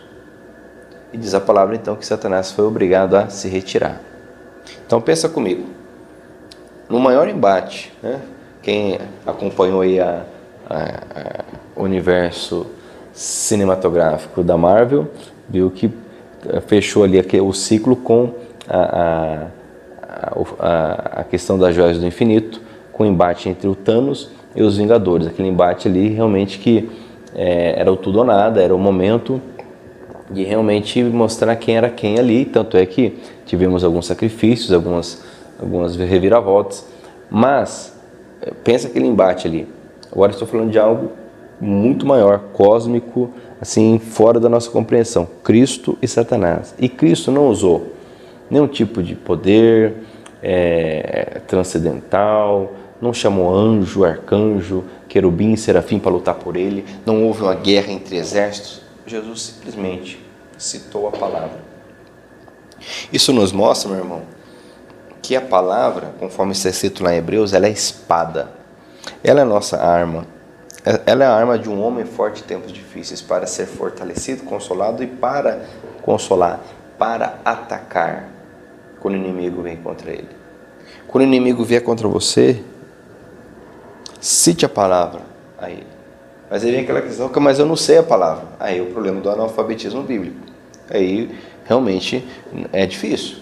E 1.13 1.17
diz 1.17 1.33
a 1.33 1.39
palavra 1.39 1.75
então 1.75 1.95
que 1.95 2.05
Satanás 2.05 2.51
foi 2.51 2.65
obrigado 2.65 3.15
a 3.15 3.29
se 3.29 3.47
retirar. 3.47 4.01
Então 4.85 4.99
pensa 4.99 5.29
comigo. 5.29 5.65
No 6.89 6.99
maior 6.99 7.27
embate, 7.27 7.93
né, 8.03 8.21
quem 8.61 8.99
acompanhou 9.25 9.81
aí 9.81 9.99
a, 9.99 10.25
a, 10.69 10.75
a, 10.75 11.81
universo 11.81 12.67
cinematográfico 13.15 14.43
da 14.43 14.57
Marvel 14.57 15.07
viu 15.49 15.71
que 15.71 15.89
eh, 16.47 16.59
fechou 16.59 17.03
ali 17.03 17.19
o 17.39 17.53
ciclo 17.53 17.95
com 17.95 18.33
a, 18.67 19.47
a, 20.59 21.21
a, 21.21 21.23
questão 21.23 21.57
das 21.57 21.73
joias 21.73 21.97
do 21.97 22.05
infinito, 22.05 22.61
com 22.91 23.03
o 23.03 23.05
embate 23.05 23.47
entre 23.47 23.67
o 23.67 23.75
Thanos 23.75 24.29
e 24.55 24.61
os 24.61 24.77
Vingadores. 24.77 25.27
Aquele 25.27 25.47
embate 25.47 25.87
ali 25.87 26.09
realmente 26.09 26.59
que 26.59 26.89
é, 27.33 27.79
era 27.79 27.91
o 27.91 27.95
tudo 27.95 28.19
ou 28.19 28.25
nada, 28.25 28.61
era 28.61 28.75
o 28.75 28.79
momento 28.79 29.41
de 30.29 30.43
realmente 30.43 31.01
mostrar 31.03 31.55
quem 31.55 31.77
era 31.77 31.89
quem 31.89 32.19
ali. 32.19 32.43
Tanto 32.43 32.75
é 32.75 32.85
que 32.85 33.17
tivemos 33.45 33.83
alguns 33.83 34.07
sacrifícios, 34.07 34.73
algumas, 34.73 35.23
algumas 35.59 35.95
reviravoltas, 35.95 36.85
mas 37.29 37.95
eh, 38.41 38.51
pensa 38.63 38.87
aquele 38.87 39.07
embate 39.07 39.47
ali. 39.47 39.67
Agora 40.11 40.31
estou 40.31 40.47
falando 40.47 40.71
de 40.71 40.79
algo 40.79 41.11
muito 41.59 42.05
maior, 42.05 42.39
cósmico, 42.53 43.29
assim, 43.59 43.99
fora 43.99 44.39
da 44.39 44.49
nossa 44.49 44.69
compreensão. 44.69 45.27
Cristo 45.43 45.97
e 46.01 46.07
Satanás. 46.07 46.73
E 46.77 46.89
Cristo 46.89 47.31
não 47.31 47.47
usou 47.47 47.93
nenhum 48.49 48.67
tipo 48.67 49.01
de 49.01 49.15
poder 49.15 49.95
é, 50.41 51.41
transcendental, 51.47 52.73
não 53.01 53.13
chamou 53.13 53.53
anjo, 53.53 54.03
arcanjo, 54.03 54.83
querubim, 55.07 55.55
serafim 55.55 55.99
para 55.99 56.11
lutar 56.11 56.35
por 56.35 56.55
ele, 56.55 56.85
não 57.05 57.23
houve 57.23 57.41
uma 57.41 57.55
guerra 57.55 57.91
entre 57.91 58.17
exércitos. 58.17 58.81
Jesus 59.05 59.41
simplesmente 59.41 60.19
citou 60.57 61.07
a 61.07 61.11
palavra. 61.11 61.63
Isso 63.11 63.33
nos 63.33 63.51
mostra, 63.51 63.89
meu 63.89 63.99
irmão, 63.99 64.21
que 65.21 65.35
a 65.35 65.41
palavra, 65.41 66.13
conforme 66.19 66.51
está 66.51 66.69
escrito 66.69 67.03
lá 67.03 67.13
em 67.13 67.17
Hebreus, 67.17 67.53
ela 67.53 67.67
é 67.67 67.71
espada. 67.71 68.51
Ela 69.23 69.41
é 69.41 69.43
nossa 69.43 69.77
arma. 69.77 70.27
Ela 71.05 71.23
é 71.23 71.27
a 71.27 71.33
arma 71.33 71.57
de 71.57 71.67
um 71.67 71.81
homem 71.81 72.05
forte 72.05 72.43
em 72.43 72.45
tempos 72.45 72.71
difíceis 72.71 73.21
para 73.21 73.47
ser 73.47 73.65
fortalecido, 73.65 74.43
consolado 74.43 75.03
e 75.03 75.07
para 75.07 75.65
consolar, 76.03 76.59
para 76.97 77.39
atacar 77.43 78.29
quando 78.99 79.15
o 79.15 79.17
inimigo 79.17 79.63
vem 79.63 79.77
contra 79.77 80.11
ele. 80.11 80.29
Quando 81.07 81.23
o 81.23 81.27
inimigo 81.27 81.63
vier 81.63 81.81
contra 81.81 82.07
você, 82.07 82.61
cite 84.19 84.65
a 84.65 84.69
palavra 84.69 85.21
a 85.57 85.69
ele. 85.69 85.87
Mas 86.49 86.63
aí 86.63 86.71
vem 86.71 86.81
aquela 86.81 87.01
questão, 87.01 87.31
mas 87.41 87.57
eu 87.57 87.65
não 87.65 87.75
sei 87.75 87.97
a 87.97 88.03
palavra. 88.03 88.45
Aí 88.59 88.77
é 88.77 88.81
o 88.81 88.87
problema 88.87 89.19
do 89.19 89.29
analfabetismo 89.29 90.03
bíblico. 90.03 90.37
Aí 90.89 91.35
realmente 91.65 92.27
é 92.71 92.85
difícil. 92.85 93.37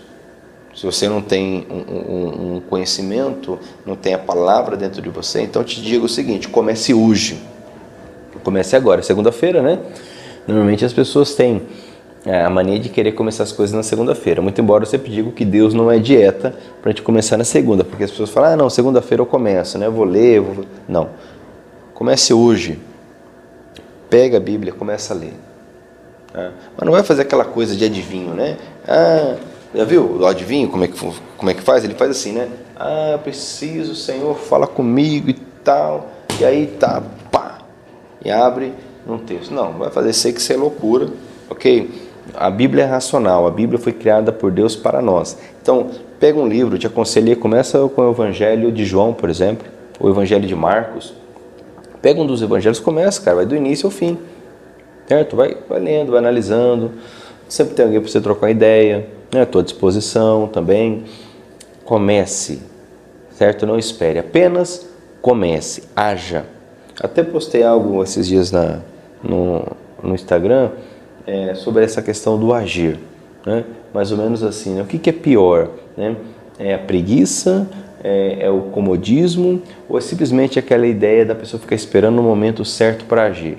Se 0.75 0.85
você 0.85 1.07
não 1.07 1.21
tem 1.21 1.67
um, 1.69 1.93
um, 1.93 2.55
um, 2.55 2.61
conhecimento, 2.61 3.59
não 3.85 3.95
tem 3.95 4.13
a 4.15 4.19
palavra 4.19 4.75
dentro 4.75 5.01
de 5.01 5.09
você, 5.09 5.41
então 5.41 5.63
te 5.63 5.81
digo 5.81 6.05
o 6.05 6.09
seguinte: 6.09 6.47
comece 6.47 6.93
hoje. 6.93 7.39
Comece 8.43 8.75
agora, 8.75 9.01
segunda-feira, 9.03 9.61
né? 9.61 9.79
Normalmente 10.47 10.83
as 10.83 10.91
pessoas 10.91 11.35
têm 11.35 11.61
é, 12.25 12.43
a 12.43 12.49
mania 12.49 12.79
de 12.79 12.89
querer 12.89 13.11
começar 13.13 13.43
as 13.43 13.51
coisas 13.51 13.75
na 13.75 13.83
segunda-feira. 13.83 14.41
Muito 14.41 14.59
embora 14.59 14.83
eu 14.83 14.87
sempre 14.87 15.11
digo 15.11 15.31
que 15.31 15.45
Deus 15.45 15.73
não 15.73 15.91
é 15.91 15.99
dieta 15.99 16.55
para 16.81 16.89
a 16.89 16.93
gente 16.93 17.03
começar 17.03 17.37
na 17.37 17.43
segunda, 17.43 17.83
porque 17.83 18.03
as 18.03 18.11
pessoas 18.11 18.31
falam: 18.31 18.53
ah, 18.53 18.55
não, 18.55 18.69
segunda-feira 18.69 19.21
eu 19.21 19.27
começo, 19.27 19.77
né? 19.77 19.85
Eu 19.85 19.91
vou 19.91 20.05
ler, 20.05 20.37
eu 20.37 20.43
vou... 20.43 20.65
não. 20.87 21.09
Comece 21.93 22.33
hoje. 22.33 22.79
Pega 24.09 24.37
a 24.37 24.39
Bíblia, 24.39 24.73
começa 24.73 25.13
a 25.13 25.17
ler. 25.17 25.33
Tá? 26.31 26.51
Mas 26.75 26.85
não 26.85 26.91
vai 26.91 27.03
fazer 27.03 27.21
aquela 27.21 27.45
coisa 27.45 27.75
de 27.75 27.85
adivinho, 27.85 28.33
né? 28.33 28.57
Ah, 28.87 29.35
já 29.75 29.83
viu 29.85 30.17
o 30.19 30.25
adivinho 30.25 30.69
como 30.69 30.83
é, 30.83 30.87
que, 30.87 30.99
como 31.37 31.49
é 31.49 31.53
que 31.53 31.61
faz? 31.61 31.83
Ele 31.83 31.95
faz 31.95 32.11
assim, 32.11 32.31
né? 32.31 32.47
Ah, 32.75 33.19
preciso, 33.23 33.95
Senhor, 33.95 34.35
fala 34.35 34.67
comigo 34.67 35.29
e 35.29 35.33
tal. 35.63 36.09
E 36.39 36.45
aí 36.45 36.67
tá, 36.67 37.01
pá, 37.31 37.59
e 38.23 38.29
abre 38.29 38.71
um 39.07 39.17
texto. 39.17 39.51
Não, 39.51 39.73
vai 39.73 39.89
fazer 39.89 40.13
sei 40.13 40.31
que 40.31 40.39
isso 40.39 40.53
é 40.53 40.55
loucura, 40.55 41.09
ok? 41.49 41.89
A 42.35 42.49
Bíblia 42.49 42.83
é 42.83 42.87
racional, 42.87 43.47
a 43.47 43.51
Bíblia 43.51 43.79
foi 43.79 43.93
criada 43.93 44.31
por 44.31 44.51
Deus 44.51 44.75
para 44.75 45.01
nós. 45.01 45.37
Então, 45.61 45.89
pega 46.19 46.39
um 46.39 46.47
livro, 46.47 46.77
te 46.77 46.87
aconselhei, 46.87 47.35
começa 47.35 47.79
com 47.89 48.01
o 48.01 48.11
Evangelho 48.11 48.71
de 48.71 48.85
João, 48.85 49.13
por 49.13 49.29
exemplo, 49.29 49.67
o 49.99 50.07
Evangelho 50.09 50.47
de 50.47 50.55
Marcos. 50.55 51.13
Pega 52.01 52.21
um 52.21 52.27
dos 52.27 52.41
evangelhos, 52.41 52.81
começa, 52.81 53.21
cara, 53.21 53.37
vai 53.37 53.45
do 53.45 53.55
início 53.55 53.87
ao 53.87 53.91
fim. 53.91 54.17
Certo? 55.07 55.37
Vai, 55.37 55.57
vai 55.69 55.79
lendo, 55.79 56.11
vai 56.11 56.19
analisando. 56.19 56.91
Sempre 57.47 57.75
tem 57.75 57.85
alguém 57.85 58.01
para 58.01 58.09
você 58.09 58.19
trocar 58.19 58.51
ideia 58.51 59.07
né, 59.33 59.41
à 59.41 59.45
tua 59.45 59.63
disposição 59.63 60.47
também. 60.47 61.03
Comece, 61.83 62.61
certo? 63.31 63.65
Não 63.65 63.77
espere, 63.77 64.19
apenas 64.19 64.87
comece, 65.21 65.83
haja. 65.95 66.45
Até 67.01 67.23
postei 67.23 67.63
algo 67.63 68.03
esses 68.03 68.27
dias 68.27 68.51
na, 68.51 68.79
no, 69.23 69.65
no 70.01 70.13
Instagram 70.13 70.71
é, 71.25 71.55
sobre 71.55 71.83
essa 71.83 72.01
questão 72.01 72.37
do 72.37 72.53
agir, 72.53 72.99
né? 73.45 73.63
mais 73.93 74.11
ou 74.11 74.17
menos 74.17 74.43
assim. 74.43 74.75
Né? 74.75 74.81
O 74.81 74.85
que, 74.85 74.99
que 74.99 75.09
é 75.09 75.13
pior? 75.13 75.69
Né? 75.97 76.15
É 76.59 76.75
a 76.75 76.79
preguiça, 76.79 77.67
é, 78.03 78.37
é, 78.41 78.49
o 78.49 78.63
comodismo 78.63 79.61
ou 79.87 79.97
é 79.97 80.01
simplesmente 80.01 80.59
aquela 80.59 80.85
ideia 80.85 81.25
da 81.25 81.33
pessoa 81.33 81.59
ficar 81.59 81.75
esperando 81.75 82.19
o 82.19 82.23
momento 82.23 82.63
certo 82.63 83.05
para 83.05 83.23
agir? 83.23 83.57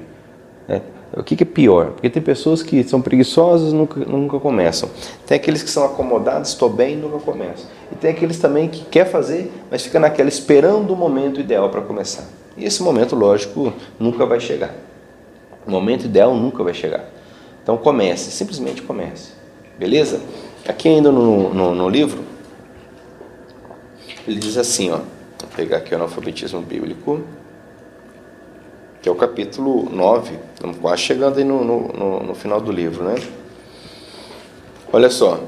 O 1.16 1.22
que, 1.22 1.36
que, 1.36 1.44
é 1.44 1.46
pior? 1.46 1.92
Porque 1.92 2.10
tem 2.10 2.22
pessoas 2.22 2.62
que 2.62 2.82
são 2.82 3.00
preguiçosas 3.00 3.72
e 3.72 3.74
nunca, 3.74 4.00
nunca 4.00 4.40
começam. 4.40 4.88
Tem 5.26 5.36
aqueles 5.36 5.62
que 5.62 5.70
são 5.70 5.84
acomodados, 5.84 6.50
estou 6.50 6.68
bem 6.68 6.94
e 6.94 6.96
nunca 6.96 7.18
começam. 7.18 7.66
E 7.92 7.94
tem 7.94 8.10
aqueles 8.10 8.38
também 8.38 8.68
que 8.68 8.84
quer 8.84 9.06
fazer, 9.06 9.52
mas 9.70 9.82
fica 9.82 10.00
naquela 10.00 10.28
esperando 10.28 10.92
o 10.92 10.96
momento 10.96 11.40
ideal 11.40 11.70
para 11.70 11.82
começar. 11.82 12.24
E 12.56 12.64
esse 12.64 12.82
momento, 12.82 13.14
lógico, 13.14 13.72
nunca 13.98 14.26
vai 14.26 14.40
chegar. 14.40 14.74
O 15.66 15.70
momento 15.70 16.04
ideal 16.04 16.34
nunca 16.34 16.64
vai 16.64 16.74
chegar. 16.74 17.08
Então 17.62 17.76
comece, 17.76 18.30
simplesmente 18.32 18.82
comece. 18.82 19.32
Beleza? 19.78 20.20
Aqui 20.66 20.88
ainda 20.88 21.12
no, 21.12 21.54
no, 21.54 21.74
no 21.74 21.88
livro, 21.88 22.22
ele 24.26 24.38
diz 24.38 24.56
assim, 24.56 24.90
ó, 24.90 24.96
vou 24.96 25.50
pegar 25.54 25.78
aqui 25.78 25.92
o 25.92 25.96
analfabetismo 25.96 26.60
bíblico 26.60 27.20
que 29.04 29.08
é 29.10 29.12
o 29.12 29.14
capítulo 29.14 29.86
9, 29.90 30.38
estamos 30.54 30.78
quase 30.78 31.02
chegando 31.02 31.36
aí 31.36 31.44
no, 31.44 31.62
no, 31.62 32.22
no 32.22 32.34
final 32.34 32.58
do 32.58 32.72
livro, 32.72 33.04
né? 33.04 33.16
Olha 34.90 35.10
só, 35.10 35.40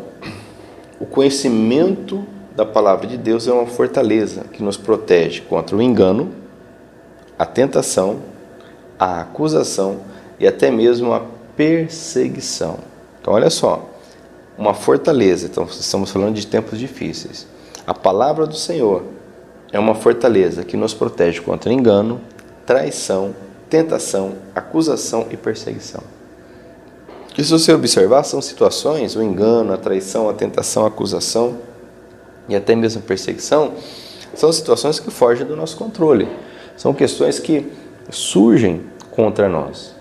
o 1.01 1.07
conhecimento 1.07 2.23
da 2.55 2.67
palavra 2.67 3.07
de 3.07 3.17
Deus 3.17 3.49
é 3.49 3.53
uma 3.55 3.65
fortaleza 3.65 4.45
que 4.53 4.63
nos 4.63 4.77
protege 4.77 5.41
contra 5.41 5.75
o 5.75 5.81
engano, 5.81 6.33
a 7.39 7.47
tentação, 7.47 8.19
a 8.99 9.23
acusação 9.23 10.01
e 10.39 10.47
até 10.47 10.71
mesmo 10.71 11.15
a 11.15 11.23
perseguição. 11.57 12.81
Então, 13.19 13.33
olha 13.33 13.49
só, 13.49 13.89
uma 14.59 14.75
fortaleza. 14.75 15.47
Então, 15.47 15.65
estamos 15.65 16.11
falando 16.11 16.35
de 16.35 16.47
tempos 16.47 16.79
difíceis. 16.79 17.47
A 17.87 17.95
palavra 17.95 18.47
do 18.47 18.55
Senhor 18.55 19.03
é 19.73 19.79
uma 19.79 19.95
fortaleza 19.95 20.63
que 20.63 20.77
nos 20.77 20.93
protege 20.93 21.41
contra 21.41 21.73
engano, 21.73 22.21
traição, 22.67 23.35
tentação, 23.69 24.35
acusação 24.55 25.27
e 25.31 25.37
perseguição. 25.37 26.03
Que 27.29 27.45
se 27.45 27.51
você 27.51 27.73
observar, 27.73 28.25
são 28.25 28.41
situações, 28.41 29.15
o 29.15 29.23
engano, 29.23 29.73
a 29.73 29.77
traição, 29.77 30.29
a 30.29 30.33
tentação, 30.33 30.85
a 30.85 30.89
acusação 30.89 31.59
e 32.49 32.57
até 32.57 32.75
mesmo 32.75 33.03
a 33.05 33.07
perseguição, 33.07 33.75
são 34.35 34.53
situações 34.53 34.99
que 34.99 35.11
fogem 35.11 35.47
do 35.47 35.57
nosso 35.57 35.77
controle. 35.77 36.29
São 36.77 36.95
questões 36.95 37.39
que 37.39 37.71
surgem 38.11 38.83
contra 39.11 39.49
nós. 39.49 39.95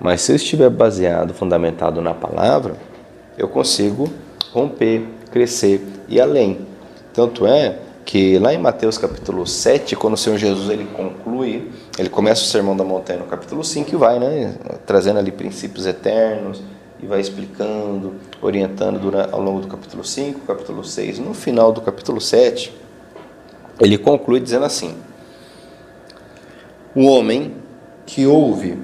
Mas 0.00 0.20
se 0.20 0.32
eu 0.32 0.36
estiver 0.36 0.70
baseado, 0.70 1.34
fundamentado 1.34 2.00
na 2.00 2.14
palavra, 2.14 2.76
eu 3.36 3.48
consigo 3.48 4.08
romper, 4.52 5.06
crescer 5.30 5.84
e 6.08 6.20
além. 6.20 6.66
Tanto 7.12 7.46
é 7.46 7.78
que 8.08 8.38
lá 8.38 8.54
em 8.54 8.58
Mateus 8.58 8.96
capítulo 8.96 9.46
7, 9.46 9.94
quando 9.94 10.14
o 10.14 10.16
Senhor 10.16 10.38
Jesus 10.38 10.70
ele 10.70 10.86
conclui, 10.96 11.70
ele 11.98 12.08
começa 12.08 12.40
o 12.40 12.46
sermão 12.46 12.74
da 12.74 12.82
montanha 12.82 13.18
no 13.18 13.26
capítulo 13.26 13.62
5 13.62 13.90
e 13.92 13.96
vai, 13.98 14.18
né, 14.18 14.54
trazendo 14.86 15.18
ali 15.18 15.30
princípios 15.30 15.84
eternos 15.84 16.62
e 17.02 17.06
vai 17.06 17.20
explicando, 17.20 18.14
orientando 18.40 18.98
durante, 18.98 19.30
ao 19.30 19.42
longo 19.42 19.60
do 19.60 19.66
capítulo 19.66 20.02
5, 20.02 20.40
capítulo 20.46 20.82
6. 20.82 21.18
No 21.18 21.34
final 21.34 21.70
do 21.70 21.82
capítulo 21.82 22.18
7, 22.18 22.74
ele 23.78 23.98
conclui 23.98 24.40
dizendo 24.40 24.64
assim: 24.64 24.96
O 26.94 27.04
homem 27.04 27.56
que 28.06 28.26
ouve 28.26 28.78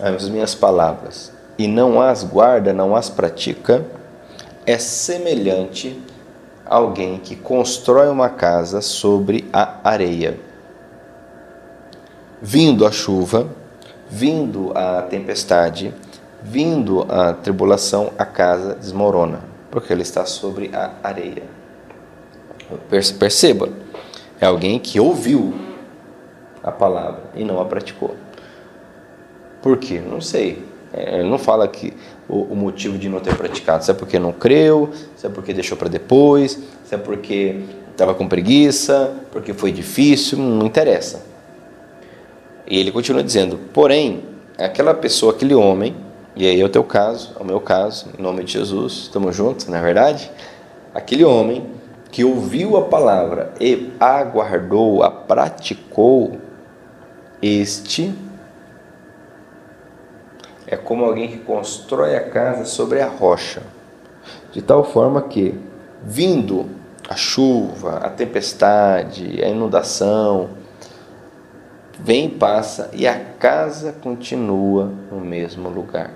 as 0.00 0.30
minhas 0.30 0.54
palavras 0.54 1.30
e 1.58 1.68
não 1.68 2.00
as 2.00 2.24
guarda, 2.24 2.72
não 2.72 2.96
as 2.96 3.10
pratica, 3.10 3.84
é 4.64 4.78
semelhante 4.78 6.00
alguém 6.72 7.18
que 7.18 7.36
constrói 7.36 8.08
uma 8.08 8.30
casa 8.30 8.80
sobre 8.80 9.48
a 9.52 9.78
areia. 9.84 10.40
Vindo 12.40 12.86
a 12.86 12.90
chuva, 12.90 13.46
vindo 14.08 14.72
a 14.74 15.02
tempestade, 15.02 15.94
vindo 16.42 17.02
a 17.12 17.34
tribulação, 17.34 18.12
a 18.18 18.24
casa 18.24 18.74
desmorona, 18.74 19.40
porque 19.70 19.92
ela 19.92 20.00
está 20.00 20.24
sobre 20.24 20.70
a 20.74 20.92
areia. 21.02 21.42
Perceba, 22.88 23.68
é 24.40 24.46
alguém 24.46 24.78
que 24.78 24.98
ouviu 24.98 25.54
a 26.62 26.72
palavra 26.72 27.24
e 27.34 27.44
não 27.44 27.60
a 27.60 27.66
praticou. 27.66 28.16
Por 29.60 29.76
quê? 29.76 30.00
Não 30.00 30.22
sei. 30.22 30.64
É, 30.92 31.20
ele 31.20 31.28
não 31.28 31.38
fala 31.38 31.68
que 31.68 31.92
o, 32.32 32.54
o, 32.54 32.56
motivo 32.56 32.96
de 32.96 33.10
não 33.10 33.20
ter 33.20 33.36
praticado. 33.36 33.84
Se 33.84 33.90
é 33.90 33.94
porque 33.94 34.18
não 34.18 34.32
creu, 34.32 34.90
se 35.14 35.26
é 35.26 35.28
porque 35.28 35.52
deixou 35.52 35.76
para 35.76 35.88
depois, 35.88 36.58
se 36.82 36.94
é 36.94 36.98
porque 36.98 37.60
estava 37.90 38.14
com 38.14 38.26
preguiça, 38.26 39.14
porque 39.30 39.52
foi 39.52 39.70
difícil, 39.70 40.38
não 40.38 40.66
interessa. 40.66 41.26
E 42.66 42.78
ele 42.78 42.90
continua 42.90 43.22
dizendo: 43.22 43.58
porém, 43.74 44.24
aquela 44.58 44.94
pessoa, 44.94 45.32
aquele 45.32 45.54
homem, 45.54 45.94
e 46.34 46.46
aí 46.46 46.58
é 46.58 46.64
o 46.64 46.70
teu 46.70 46.82
caso, 46.82 47.32
é 47.38 47.42
o 47.42 47.44
meu 47.44 47.60
caso, 47.60 48.08
em 48.18 48.22
nome 48.22 48.42
de 48.44 48.52
Jesus, 48.52 48.92
estamos 49.02 49.36
juntos, 49.36 49.66
não 49.66 49.76
é 49.76 49.82
verdade? 49.82 50.30
Aquele 50.94 51.24
homem 51.24 51.66
que 52.10 52.24
ouviu 52.24 52.76
a 52.78 52.82
palavra 52.82 53.52
e 53.60 53.90
aguardou, 54.00 55.02
a 55.02 55.10
praticou, 55.10 56.38
este 57.42 58.14
é 60.72 60.76
como 60.78 61.04
alguém 61.04 61.28
que 61.28 61.36
constrói 61.36 62.16
a 62.16 62.30
casa 62.30 62.64
sobre 62.64 63.02
a 63.02 63.06
rocha, 63.06 63.62
de 64.52 64.62
tal 64.62 64.82
forma 64.82 65.20
que, 65.20 65.54
vindo 66.02 66.64
a 67.06 67.14
chuva, 67.14 67.98
a 67.98 68.08
tempestade, 68.08 69.44
a 69.44 69.48
inundação, 69.48 70.48
vem, 72.00 72.30
passa 72.30 72.88
e 72.94 73.06
a 73.06 73.20
casa 73.38 73.92
continua 74.02 74.90
no 75.10 75.20
mesmo 75.20 75.68
lugar. 75.68 76.10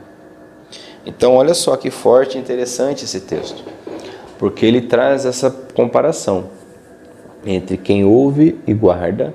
Então, 1.05 1.35
olha 1.35 1.53
só 1.53 1.77
que 1.77 1.91
forte 1.91 2.39
e 2.39 2.41
interessante 2.41 3.05
esse 3.05 3.21
texto, 3.21 3.63
porque 4.39 4.65
ele 4.65 4.81
traz 4.81 5.27
essa 5.27 5.51
comparação. 5.51 6.57
entre 7.45 7.77
quem 7.77 8.05
ouve 8.05 8.59
e 8.67 8.73
guarda, 8.73 9.33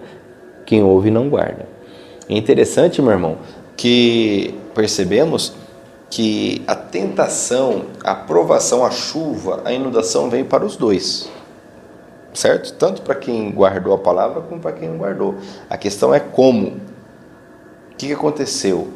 quem 0.66 0.84
ouve 0.84 1.10
e 1.10 1.12
não 1.12 1.30
guarda. 1.30 1.66
É 2.28 2.36
interessante, 2.36 3.02
meu 3.02 3.12
irmão, 3.12 3.38
que 3.78 4.60
percebemos 4.74 5.54
que 6.10 6.62
a 6.68 6.76
tentação, 6.76 7.86
a 8.04 8.14
provação, 8.14 8.86
a 8.86 8.92
chuva, 8.92 9.62
a 9.64 9.72
inundação 9.72 10.30
vem 10.30 10.44
para 10.44 10.66
os 10.66 10.76
dois. 10.76 11.30
Certo? 12.34 12.74
Tanto 12.74 13.02
para 13.02 13.16
quem 13.16 13.50
guardou 13.52 13.94
a 13.94 13.98
palavra 13.98 14.42
como 14.42 14.62
para 14.62 14.74
quem 14.74 14.90
não 14.90 14.98
guardou. 14.98 15.36
A 15.70 15.78
questão 15.78 16.14
é 16.14 16.20
como. 16.20 16.68
O 17.92 17.96
que 17.98 18.12
aconteceu? 18.12 18.90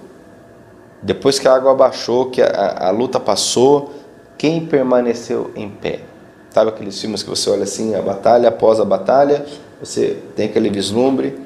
Depois 1.02 1.40
que 1.40 1.48
a 1.48 1.54
água 1.54 1.74
baixou, 1.74 2.30
que 2.30 2.42
a, 2.42 2.88
a 2.88 2.90
luta 2.90 3.20
passou, 3.20 3.94
quem 4.38 4.66
permaneceu 4.66 5.52
em 5.56 5.70
pé? 5.70 6.02
Sabe 6.50 6.70
aqueles 6.70 7.00
filmes 7.00 7.22
que 7.22 7.30
você 7.30 7.50
olha 7.50 7.64
assim, 7.64 7.96
a 7.96 8.02
batalha 8.02 8.50
após 8.50 8.80
a 8.80 8.86
batalha, 8.86 9.46
você 9.80 10.18
tem 10.36 10.48
aquele 10.48 10.70
vislumbre. 10.70 11.40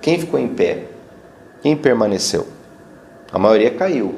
Quem 0.00 0.18
ficou 0.18 0.38
em 0.38 0.48
pé? 0.48 0.84
Quem 1.62 1.76
permaneceu? 1.76 2.46
A 3.32 3.38
maioria 3.38 3.70
caiu. 3.70 4.14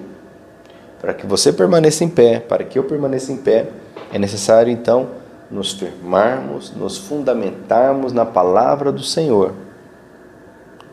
Para 1.00 1.14
que 1.14 1.26
você 1.26 1.52
permaneça 1.52 2.04
em 2.04 2.08
pé, 2.08 2.40
para 2.40 2.62
que 2.62 2.78
eu 2.78 2.84
permaneça 2.84 3.32
em 3.32 3.36
pé, 3.36 3.68
é 4.12 4.18
necessário 4.18 4.70
então 4.70 5.08
nos 5.50 5.72
firmarmos, 5.72 6.72
nos 6.76 6.98
fundamentarmos 6.98 8.12
na 8.12 8.24
palavra 8.24 8.92
do 8.92 9.02
Senhor. 9.02 9.52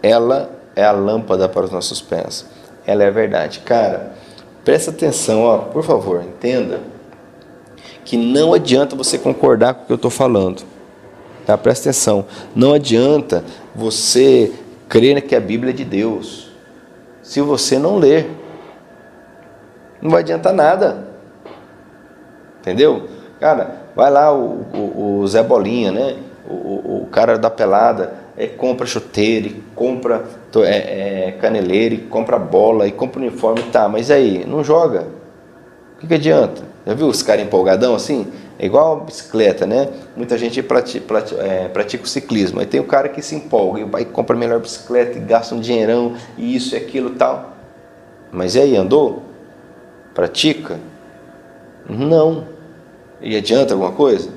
Ela 0.02 0.50
é 0.76 0.84
a 0.84 0.92
lâmpada 0.92 1.48
para 1.50 1.66
os 1.66 1.72
nossos 1.72 2.02
pés. 2.02 2.46
Ela 2.86 3.04
é 3.04 3.08
a 3.08 3.12
verdade. 3.12 3.60
Cara, 3.60 4.14
presta 4.64 4.92
atenção, 4.92 5.42
ó, 5.42 5.58
por 5.58 5.84
favor, 5.84 6.24
entenda 6.24 6.80
que 8.06 8.16
não 8.16 8.54
adianta 8.54 8.96
você 8.96 9.18
concordar 9.18 9.74
com 9.74 9.84
o 9.84 9.86
que 9.88 9.92
eu 9.92 9.98
estou 9.98 10.12
falando. 10.12 10.64
Tá? 11.46 11.58
Presta 11.58 11.90
atenção. 11.90 12.26
Não 12.56 12.74
adianta 12.74 13.44
você 13.76 14.54
crer 14.88 15.22
que 15.22 15.36
a 15.36 15.40
Bíblia 15.40 15.72
é 15.72 15.76
de 15.76 15.84
Deus 15.84 16.47
se 17.28 17.42
você 17.42 17.78
não 17.78 17.98
ler 17.98 18.26
não 20.02 20.10
vai 20.10 20.22
adiantar 20.22 20.54
nada. 20.54 21.08
Entendeu? 22.62 23.06
Cara, 23.38 23.82
vai 23.94 24.10
lá 24.10 24.34
o, 24.34 24.62
o, 24.74 25.20
o 25.20 25.28
Zé 25.28 25.44
Bolinha, 25.44 25.92
né? 25.92 26.16
O, 26.50 27.02
o, 27.02 27.08
cara 27.12 27.38
da 27.38 27.50
pelada, 27.50 28.14
é, 28.38 28.48
compra 28.48 28.86
chuteiro, 28.86 29.56
compra 29.76 30.24
é, 30.60 31.28
é, 31.28 31.32
caneleiro, 31.34 31.96
e 31.96 31.98
compra 31.98 32.40
bola 32.40 32.88
e 32.88 32.92
compra 32.94 33.20
uniforme, 33.20 33.64
tá, 33.64 33.90
mas 33.90 34.10
aí, 34.10 34.46
não 34.46 34.64
joga. 34.64 35.08
O 35.98 36.00
que, 36.00 36.08
que 36.08 36.14
adianta? 36.14 36.62
Já 36.86 36.94
viu 36.94 37.08
os 37.08 37.22
caras 37.22 37.44
empolgadão 37.44 37.94
assim? 37.94 38.28
É 38.60 38.66
igual 38.66 39.02
bicicleta, 39.02 39.68
né? 39.68 39.88
Muita 40.16 40.38
gente 40.38 40.64
pratica, 40.64 41.06
pratica, 41.06 41.42
é, 41.42 41.68
pratica, 41.68 42.04
o 42.04 42.08
ciclismo. 42.08 42.60
Aí 42.60 42.66
tem 42.66 42.80
o 42.80 42.86
cara 42.86 43.08
que 43.08 43.22
se 43.22 43.36
empolga 43.36 43.80
e 43.80 43.84
vai 43.84 44.04
compra 44.04 44.36
a 44.36 44.40
melhor 44.40 44.60
bicicleta 44.60 45.18
e 45.18 45.22
gasta 45.22 45.54
um 45.54 45.60
dinheirão 45.60 46.16
e 46.38 46.56
isso 46.56 46.74
e 46.74 46.78
aquilo 46.78 47.12
tal. 47.12 47.54
Mas 48.32 48.56
e 48.56 48.60
aí, 48.60 48.76
andou? 48.76 49.22
Pratica? 50.16 50.80
Não. 51.88 52.48
E 53.22 53.36
adianta 53.36 53.74
alguma 53.74 53.92
coisa? 53.92 54.30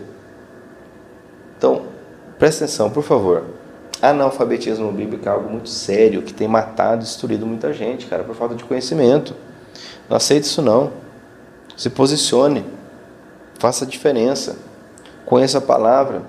Então, 1.57 1.83
presta 2.39 2.65
atenção, 2.65 2.91
por 2.91 3.03
favor. 3.03 3.45
Analfabetismo 4.03 4.91
bíblico 4.93 5.29
é 5.29 5.33
algo 5.33 5.51
muito 5.51 5.69
sério 5.69 6.23
que 6.23 6.33
tem 6.33 6.49
matado 6.49 7.03
e 7.03 7.05
destruído 7.05 7.47
muita 7.47 7.73
gente, 7.73 8.07
cara, 8.07 8.23
por 8.23 8.35
falta 8.35 8.55
de 8.55 8.65
conhecimento. 8.65 9.35
Não 10.09 10.17
aceite 10.17 10.45
isso 10.45 10.63
não. 10.63 10.93
Se 11.77 11.89
posicione. 11.89 12.65
Faça 13.61 13.85
diferença. 13.85 14.57
Conheça 15.27 15.59
a 15.59 15.61
palavra. 15.61 16.23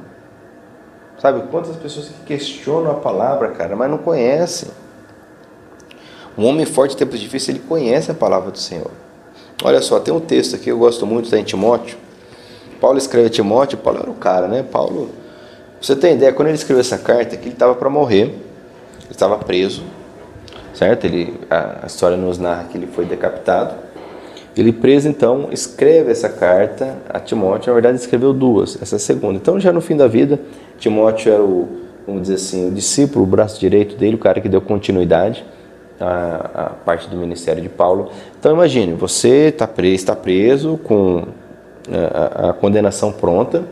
Sabe 1.17 1.47
quantas 1.49 1.77
pessoas 1.77 2.09
que 2.09 2.25
questionam 2.25 2.91
a 2.91 2.95
palavra, 2.95 3.51
cara, 3.51 3.73
mas 3.75 3.89
não 3.89 3.97
conhecem. 3.97 4.69
Um 6.37 6.45
homem 6.45 6.65
forte 6.65 6.93
em 6.93 6.97
tempos 6.97 7.19
difíceis, 7.19 7.57
ele 7.57 7.65
conhece 7.65 8.11
a 8.11 8.13
palavra 8.13 8.51
do 8.51 8.59
Senhor. 8.59 8.91
Olha 9.63 9.81
só, 9.81 9.99
tem 9.99 10.13
um 10.13 10.19
texto 10.19 10.55
aqui 10.55 10.69
eu 10.69 10.77
gosto 10.77 11.05
muito, 11.05 11.25
está 11.25 11.37
em 11.37 11.43
Timóteo. 11.43 11.97
Paulo 12.81 12.97
escreve 12.97 13.27
a 13.27 13.29
Timóteo, 13.29 13.77
Paulo 13.77 13.99
era 14.01 14.09
o 14.09 14.15
cara, 14.15 14.47
né? 14.47 14.63
Paulo, 14.63 15.09
você 15.81 15.95
tem 15.95 16.15
ideia, 16.15 16.33
quando 16.33 16.49
ele 16.49 16.57
escreveu 16.57 16.81
essa 16.81 16.97
carta, 16.97 17.37
que 17.37 17.45
ele 17.45 17.53
estava 17.53 17.75
para 17.75 17.89
morrer, 17.89 18.23
ele 18.23 19.11
estava 19.11 19.37
preso, 19.37 19.83
certo? 20.73 21.05
Ele, 21.05 21.39
a, 21.49 21.83
a 21.83 21.87
história 21.87 22.17
nos 22.17 22.37
narra 22.37 22.65
que 22.65 22.77
ele 22.77 22.87
foi 22.87 23.05
decapitado. 23.05 23.75
Ele 24.55 24.73
preso, 24.73 25.07
então, 25.07 25.47
escreve 25.51 26.11
essa 26.11 26.27
carta 26.27 26.97
a 27.09 27.19
Timóteo. 27.19 27.69
Na 27.69 27.73
verdade, 27.73 27.97
escreveu 27.97 28.33
duas, 28.33 28.77
essa 28.81 28.99
segunda. 28.99 29.35
Então, 29.35 29.59
já 29.59 29.71
no 29.71 29.79
fim 29.79 29.95
da 29.95 30.07
vida, 30.07 30.39
Timóteo 30.77 31.31
era 31.31 31.41
o, 31.41 31.69
vamos 32.05 32.23
dizer 32.23 32.35
assim, 32.35 32.67
o 32.67 32.71
discípulo, 32.71 33.23
o 33.23 33.27
braço 33.27 33.59
direito 33.59 33.95
dele, 33.95 34.15
o 34.15 34.19
cara 34.19 34.41
que 34.41 34.49
deu 34.49 34.61
continuidade 34.61 35.45
a, 36.01 36.51
a 36.53 36.69
parte 36.69 37.07
do 37.09 37.15
ministério 37.15 37.61
de 37.61 37.69
Paulo. 37.69 38.09
Então 38.39 38.53
imagine, 38.53 38.93
você 38.93 39.47
está 39.47 39.67
preso, 39.67 39.95
está 39.95 40.15
preso 40.15 40.79
com 40.83 41.23
é, 41.89 42.45
a, 42.45 42.49
a 42.49 42.53
condenação 42.53 43.11
pronta 43.11 43.63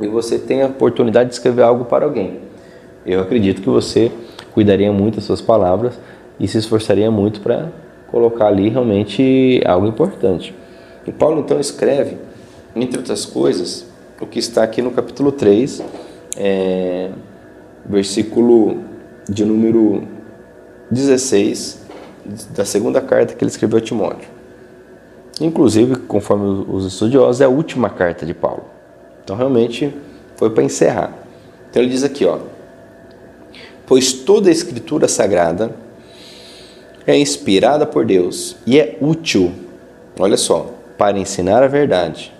e 0.00 0.08
você 0.08 0.38
tem 0.38 0.62
a 0.62 0.66
oportunidade 0.66 1.30
de 1.30 1.36
escrever 1.36 1.62
algo 1.62 1.84
para 1.84 2.04
alguém. 2.04 2.40
Eu 3.06 3.20
acredito 3.20 3.62
que 3.62 3.68
você 3.68 4.10
cuidaria 4.52 4.92
muito 4.92 5.16
das 5.16 5.24
suas 5.24 5.40
palavras 5.40 5.98
e 6.38 6.48
se 6.48 6.58
esforçaria 6.58 7.10
muito 7.10 7.40
para 7.40 7.68
colocar 8.14 8.46
ali 8.46 8.68
realmente 8.68 9.60
algo 9.66 9.88
importante. 9.88 10.54
E 11.04 11.10
Paulo 11.10 11.40
então 11.40 11.58
escreve, 11.58 12.16
entre 12.76 12.98
outras 12.98 13.26
coisas, 13.26 13.84
o 14.20 14.24
que 14.24 14.38
está 14.38 14.62
aqui 14.62 14.80
no 14.80 14.92
capítulo 14.92 15.32
3, 15.32 15.82
é, 16.36 17.10
versículo 17.84 18.84
de 19.28 19.44
número 19.44 20.04
16 20.92 21.84
da 22.54 22.64
segunda 22.64 23.00
carta 23.00 23.34
que 23.34 23.42
ele 23.42 23.50
escreveu 23.50 23.78
a 23.78 23.82
Timóteo. 23.82 24.28
Inclusive, 25.40 25.96
conforme 25.96 26.64
os 26.68 26.86
estudiosos, 26.86 27.40
é 27.40 27.46
a 27.46 27.48
última 27.48 27.90
carta 27.90 28.24
de 28.24 28.32
Paulo. 28.32 28.62
Então, 29.24 29.34
realmente, 29.34 29.92
foi 30.36 30.50
para 30.50 30.62
encerrar. 30.62 31.12
Então, 31.68 31.82
ele 31.82 31.90
diz 31.90 32.04
aqui, 32.04 32.24
ó: 32.24 32.38
Pois 33.84 34.12
toda 34.12 34.48
a 34.50 34.52
escritura 34.52 35.08
sagrada 35.08 35.74
é 37.06 37.16
inspirada 37.16 37.86
por 37.86 38.04
Deus 38.04 38.56
e 38.66 38.78
é 38.78 38.96
útil, 39.00 39.52
olha 40.18 40.36
só, 40.36 40.70
para 40.96 41.18
ensinar 41.18 41.62
a 41.62 41.68
verdade, 41.68 42.32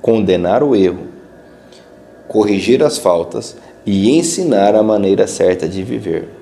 condenar 0.00 0.62
o 0.62 0.74
erro, 0.74 1.06
corrigir 2.26 2.82
as 2.82 2.98
faltas 2.98 3.56
e 3.84 4.10
ensinar 4.16 4.74
a 4.74 4.82
maneira 4.82 5.26
certa 5.26 5.68
de 5.68 5.82
viver 5.82 6.38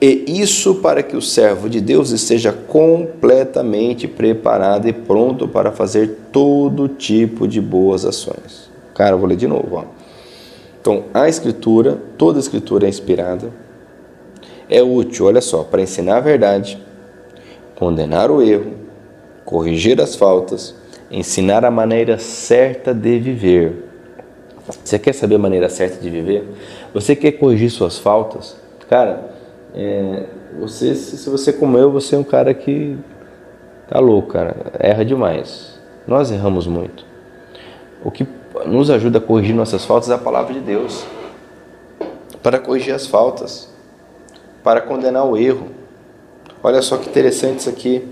e 0.00 0.40
isso 0.40 0.76
para 0.76 1.02
que 1.02 1.16
o 1.16 1.22
servo 1.22 1.68
de 1.68 1.80
Deus 1.80 2.10
esteja 2.10 2.52
completamente 2.52 4.06
preparado 4.06 4.86
e 4.86 4.92
pronto 4.92 5.48
para 5.48 5.72
fazer 5.72 6.18
todo 6.32 6.88
tipo 6.88 7.48
de 7.48 7.60
boas 7.60 8.04
ações. 8.04 8.70
Cara, 8.94 9.14
eu 9.14 9.18
vou 9.18 9.28
ler 9.28 9.36
de 9.36 9.48
novo. 9.48 9.76
Ó. 9.76 9.84
Então, 10.80 11.04
a 11.12 11.28
Escritura, 11.28 11.98
toda 12.16 12.38
a 12.38 12.40
Escritura 12.40 12.86
é 12.86 12.88
inspirada, 12.88 13.50
é 14.68 14.82
útil, 14.82 15.26
olha 15.26 15.40
só, 15.40 15.62
para 15.62 15.80
ensinar 15.80 16.18
a 16.18 16.20
verdade, 16.20 16.78
condenar 17.76 18.30
o 18.30 18.42
erro, 18.42 18.72
corrigir 19.44 20.00
as 20.00 20.14
faltas, 20.14 20.74
ensinar 21.10 21.64
a 21.64 21.70
maneira 21.70 22.18
certa 22.18 22.92
de 22.92 23.18
viver. 23.18 23.84
Você 24.84 24.98
quer 24.98 25.14
saber 25.14 25.36
a 25.36 25.38
maneira 25.38 25.68
certa 25.68 25.98
de 25.98 26.10
viver? 26.10 26.44
Você 26.92 27.16
quer 27.16 27.32
corrigir 27.32 27.70
suas 27.70 27.98
faltas? 27.98 28.56
Cara, 28.88 29.30
é, 29.74 30.26
você, 30.58 30.94
se 30.94 31.30
você 31.30 31.52
como 31.52 31.78
eu, 31.78 31.90
você 31.90 32.14
é 32.14 32.18
um 32.18 32.24
cara 32.24 32.52
que 32.52 32.98
tá 33.88 33.98
louco, 33.98 34.28
cara, 34.28 34.54
erra 34.78 35.04
demais. 35.04 35.78
Nós 36.06 36.30
erramos 36.30 36.66
muito. 36.66 37.06
O 38.04 38.10
que 38.10 38.26
nos 38.66 38.90
ajuda 38.90 39.18
a 39.18 39.20
corrigir 39.20 39.54
nossas 39.54 39.84
faltas 39.84 40.10
é 40.10 40.14
a 40.14 40.18
palavra 40.18 40.52
de 40.52 40.60
Deus. 40.60 41.06
Para 42.42 42.58
corrigir 42.58 42.94
as 42.94 43.06
faltas, 43.06 43.70
para 44.68 44.82
condenar 44.82 45.24
o 45.24 45.34
erro. 45.34 45.68
Olha 46.62 46.82
só 46.82 46.98
que 46.98 47.08
interessante 47.08 47.60
isso 47.60 47.70
aqui. 47.70 48.06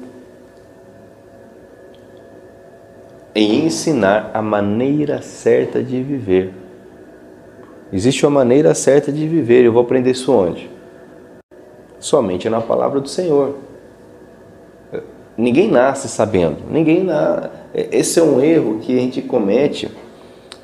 Em 3.35 3.67
ensinar 3.67 4.31
a 4.33 4.41
maneira 4.41 5.21
certa 5.21 5.83
de 5.83 6.03
viver. 6.03 6.55
Existe 7.93 8.25
uma 8.25 8.33
maneira 8.33 8.75
certa 8.75 9.13
de 9.13 9.29
viver. 9.29 9.67
Eu 9.67 9.73
vou 9.75 9.83
aprender 9.83 10.13
isso 10.13 10.33
onde? 10.33 10.71
somente 11.99 12.49
na 12.49 12.63
palavra 12.63 13.01
do 13.01 13.09
Senhor. 13.09 13.57
Ninguém 15.37 15.71
nasce 15.71 16.09
sabendo, 16.09 16.59
ninguém 16.71 17.05
na... 17.05 17.51
Esse 17.75 18.19
é 18.19 18.23
um 18.23 18.41
erro 18.41 18.79
que 18.81 18.97
a 18.97 19.01
gente 19.01 19.21
comete 19.21 19.91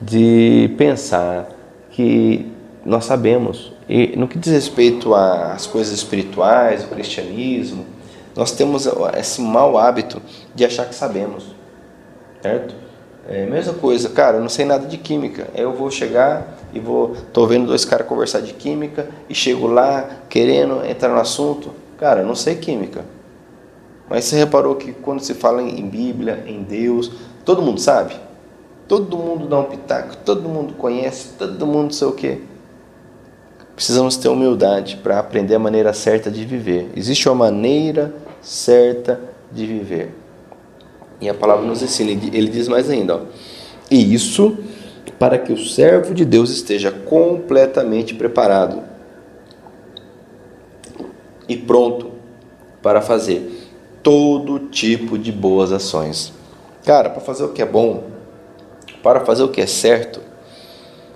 de 0.01 0.75
pensar 0.79 1.51
que 1.91 2.52
nós 2.85 3.05
sabemos. 3.05 3.73
E 3.89 4.17
no 4.17 4.29
que 4.29 4.39
diz 4.39 4.53
respeito 4.53 5.15
às 5.15 5.67
coisas 5.67 5.93
espirituais, 5.93 6.85
o 6.85 6.89
cristianismo, 6.89 7.87
nós 8.35 8.53
temos 8.53 8.89
esse 9.17 9.41
mau 9.41 9.77
hábito 9.77 10.21
de 10.55 10.65
achar 10.65 10.87
que 10.87 10.95
sabemos, 10.95 11.55
certo? 12.41 12.75
É 13.29 13.45
a 13.45 13.47
mesma 13.47 13.75
coisa, 13.75 14.09
cara, 14.09 14.39
eu 14.39 14.41
não 14.41 14.49
sei 14.49 14.65
nada 14.65 14.87
de 14.87 14.99
química. 14.99 15.49
Eu 15.55 15.73
vou 15.73 15.91
chegar 15.91 16.59
e 16.75 16.81
vou. 16.81 17.15
tô 17.33 17.47
vendo 17.47 17.67
dois 17.67 17.85
caras 17.85 18.07
conversar 18.07 18.41
de 18.41 18.53
química 18.53 19.09
e 19.29 19.35
chego 19.35 19.69
lá 19.69 20.09
querendo 20.29 20.85
entrar 20.85 21.09
no 21.09 21.21
assunto. 21.21 21.71
Cara, 21.99 22.23
eu 22.23 22.27
não 22.27 22.35
sei 22.35 22.57
química. 22.57 23.05
Mas 24.11 24.25
você 24.25 24.37
reparou 24.37 24.75
que 24.75 24.93
quando 24.93 25.21
se 25.21 25.35
fala 25.35 25.63
em 25.63 25.89
Bíblia, 25.89 26.43
em 26.47 26.63
Deus, 26.63 27.13
todo 27.45 27.63
mundo 27.63 27.81
sabe? 27.81 28.15
Todo 28.89 29.17
mundo 29.17 29.47
dá 29.47 29.61
um 29.61 29.65
pitaco, 29.65 30.17
todo 30.19 30.49
mundo 30.49 30.75
conhece, 30.75 31.29
todo 31.39 31.65
mundo 31.65 31.95
sei 31.95 32.09
o 32.09 32.13
quê. 32.13 32.41
Precisamos 33.83 34.17
ter 34.17 34.29
humildade 34.29 34.97
para 35.03 35.19
aprender 35.19 35.57
a 35.57 35.59
maneira 35.59 35.93
certa 35.93 36.31
de 36.31 36.45
viver. 36.45 36.93
Existe 36.95 37.29
uma 37.29 37.35
maneira 37.35 38.15
certa 38.41 39.21
de 39.51 39.67
viver. 39.67 40.15
E 41.21 41.29
a 41.29 41.35
palavra 41.35 41.67
nos 41.67 41.83
ensina, 41.83 42.13
ele 42.13 42.47
diz 42.47 42.69
mais 42.69 42.89
ainda, 42.89 43.17
ó, 43.17 43.21
e 43.91 44.15
isso 44.15 44.57
para 45.19 45.37
que 45.37 45.53
o 45.53 45.59
servo 45.59 46.15
de 46.15 46.25
Deus 46.25 46.51
esteja 46.51 46.93
completamente 46.93 48.15
preparado 48.15 48.85
e 51.49 51.57
pronto 51.57 52.13
para 52.81 53.03
fazer 53.03 53.69
todo 54.01 54.61
tipo 54.69 55.19
de 55.19 55.33
boas 55.33 55.73
ações. 55.73 56.33
Cara, 56.85 57.11
para 57.11 57.21
fazer 57.21 57.43
o 57.43 57.49
que 57.49 57.61
é 57.61 57.67
bom, 57.67 58.05
para 59.03 59.25
fazer 59.25 59.43
o 59.43 59.49
que 59.49 59.61
é 59.61 59.67
certo, 59.67 60.21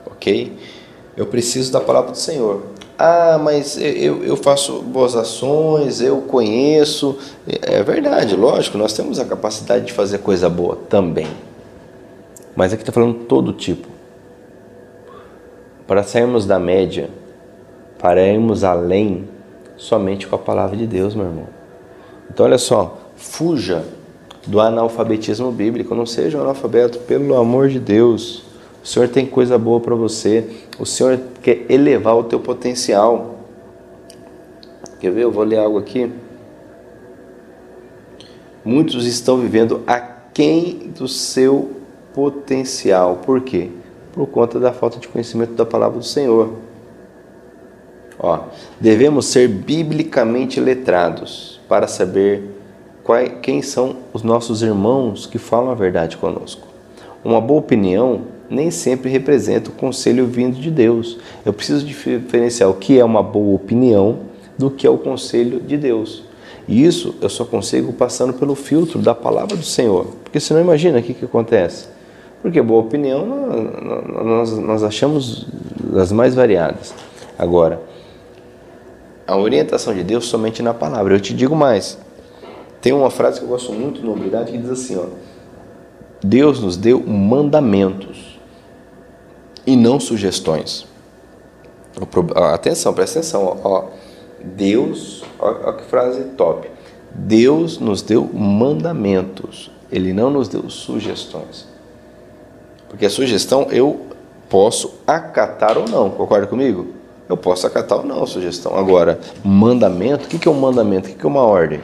ok? 0.05 0.75
Eu 1.17 1.27
preciso 1.27 1.73
da 1.73 1.81
palavra 1.81 2.13
do 2.13 2.19
Senhor. 2.19 2.63
Ah, 2.99 3.39
mas 3.43 3.77
eu, 3.79 4.25
eu 4.25 4.37
faço 4.37 4.81
boas 4.81 5.15
ações, 5.15 6.01
eu 6.01 6.23
conheço. 6.23 7.19
É 7.47 7.83
verdade, 7.83 8.35
lógico, 8.37 8.79
nós 8.79 8.93
temos 8.93 9.19
a 9.19 9.25
capacidade 9.25 9.87
de 9.87 9.93
fazer 9.93 10.19
coisa 10.19 10.49
boa 10.49 10.77
também. 10.89 11.29
Mas 12.55 12.73
aqui 12.73 12.83
está 12.83 12.93
falando 12.93 13.25
todo 13.25 13.53
tipo. 13.53 13.87
Para 15.87 16.03
sairmos 16.03 16.47
da 16.47 16.59
média, 16.59 17.11
para 17.99 18.23
irmos 18.23 18.65
além, 18.65 19.29
somente 19.77 20.27
com 20.27 20.35
a 20.35 20.39
palavra 20.39 20.77
de 20.77 20.87
Deus, 20.87 21.15
meu 21.15 21.27
irmão. 21.27 21.47
Então, 22.31 22.47
olha 22.47 22.59
só, 22.59 22.99
fuja 23.15 23.85
do 24.47 24.61
analfabetismo 24.61 25.53
bíblico, 25.53 25.95
não 25.95 26.07
seja 26.07 26.39
um 26.39 26.41
analfabeto, 26.41 26.99
pelo 27.01 27.37
amor 27.37 27.69
de 27.69 27.79
Deus. 27.79 28.46
O 28.87 28.89
Senhor 28.89 29.09
tem 29.09 29.27
coisa 29.27 29.59
boa 29.59 29.81
para 29.81 29.97
você. 29.97 30.49
O 30.79 30.87
Senhor 30.87 31.19
quer 31.43 31.67
elevar 31.69 32.17
o 32.17 32.23
teu 32.23 32.39
potencial. 32.39 33.35
Quer 35.01 35.11
ver? 35.11 35.25
Eu 35.25 35.33
vou 35.33 35.43
ler 35.43 35.59
algo 35.59 35.77
aqui. 35.77 36.09
Muitos 38.65 39.05
estão 39.05 39.39
vivendo 39.39 39.83
aquém 39.89 40.93
do 40.97 41.09
seu 41.09 41.73
potencial. 42.15 43.17
Por 43.27 43.41
quê? 43.41 43.73
Por 44.13 44.29
conta 44.29 44.61
da 44.61 44.73
falta 44.73 45.01
de 45.01 45.09
conhecimento 45.09 45.55
da 45.55 45.67
palavra 45.67 45.99
do 45.99 46.05
Senhor. 46.05 46.53
Ó, 48.21 48.39
devemos 48.81 49.27
ser 49.27 49.49
biblicamente 49.49 50.61
letrados 50.61 51.61
para 51.69 51.89
saber 51.89 52.53
quem 53.43 53.63
são 53.63 53.97
os 54.13 54.23
nossos 54.23 54.63
irmãos 54.63 55.27
que 55.27 55.39
falam 55.39 55.73
a 55.73 55.75
verdade 55.75 56.17
conosco. 56.17 56.69
Uma 57.25 57.41
boa 57.41 57.59
opinião 57.59 58.36
nem 58.49 58.71
sempre 58.71 59.11
representa 59.11 59.71
o 59.71 59.73
conselho 59.73 60.27
vindo 60.27 60.59
de 60.61 60.71
Deus. 60.71 61.19
Eu 61.45 61.53
preciso 61.53 61.85
diferenciar 61.85 62.71
o 62.71 62.75
que 62.75 62.99
é 62.99 63.05
uma 63.05 63.23
boa 63.23 63.55
opinião 63.55 64.19
do 64.57 64.71
que 64.71 64.87
é 64.87 64.91
o 64.91 64.99
conselho 64.99 65.61
de 65.61 65.77
Deus. 65.77 66.25
E 66.69 66.85
isso 66.85 67.15
eu 67.21 67.29
só 67.29 67.45
consigo 67.45 67.93
passando 67.93 68.33
pelo 68.33 68.55
filtro 68.55 68.99
da 68.99 69.15
palavra 69.15 69.57
do 69.57 69.65
Senhor. 69.65 70.07
Porque 70.25 70.41
senão 70.41 70.61
imagina 70.61 70.99
o 70.99 71.03
que, 71.03 71.15
que 71.15 71.25
acontece. 71.25 71.89
Porque 72.43 72.61
boa 72.61 72.83
opinião 72.83 73.27
nós, 74.25 74.57
nós 74.59 74.83
achamos 74.83 75.47
as 75.97 76.13
mais 76.13 76.35
variadas. 76.35 76.95
Agora, 77.39 77.81
a 79.27 79.37
orientação 79.37 79.95
de 79.95 80.03
Deus 80.03 80.27
somente 80.27 80.63
na 80.63 80.73
palavra. 80.73 81.15
Eu 81.15 81.21
te 81.21 81.35
digo 81.35 81.55
mais. 81.55 81.99
Tem 82.81 82.93
uma 82.93 83.11
frase 83.11 83.41
que 83.41 83.45
eu 83.45 83.49
gosto 83.49 83.73
muito 83.73 84.01
no 84.01 84.13
Humildade 84.13 84.53
que 84.53 84.59
diz 84.59 84.71
assim, 84.71 84.97
ó. 84.97 85.07
Deus 86.23 86.61
nos 86.61 86.77
deu 86.77 87.01
mandamentos 87.01 88.36
e 89.67 89.77
não 89.77 89.99
sugestões. 89.99 90.87
Atenção, 92.53 92.95
presta 92.95 93.19
atenção. 93.19 93.59
Ó. 93.65 93.85
Deus, 94.43 95.25
olha 95.39 95.73
que 95.73 95.85
frase 95.85 96.23
top. 96.37 96.71
Deus 97.13 97.79
nos 97.79 98.03
deu 98.03 98.29
mandamentos, 98.33 99.71
Ele 99.91 100.13
não 100.13 100.31
nos 100.31 100.49
deu 100.49 100.69
sugestões. 100.69 101.67
Porque 102.89 103.07
a 103.07 103.11
sugestão 103.11 103.67
eu 103.71 104.07
posso 104.49 104.95
acatar 105.07 105.77
ou 105.77 105.89
não, 105.89 106.11
concorda 106.11 106.47
comigo? 106.47 106.89
Eu 107.29 107.37
posso 107.37 107.67
acatar 107.67 107.99
ou 107.99 108.05
não 108.05 108.23
a 108.23 108.27
sugestão. 108.27 108.77
Agora, 108.77 109.19
mandamento, 109.43 110.25
o 110.27 110.39
que 110.39 110.47
é 110.47 110.51
um 110.51 110.55
mandamento? 110.55 111.09
O 111.09 111.15
que 111.15 111.25
é 111.25 111.29
uma 111.29 111.43
ordem? 111.43 111.81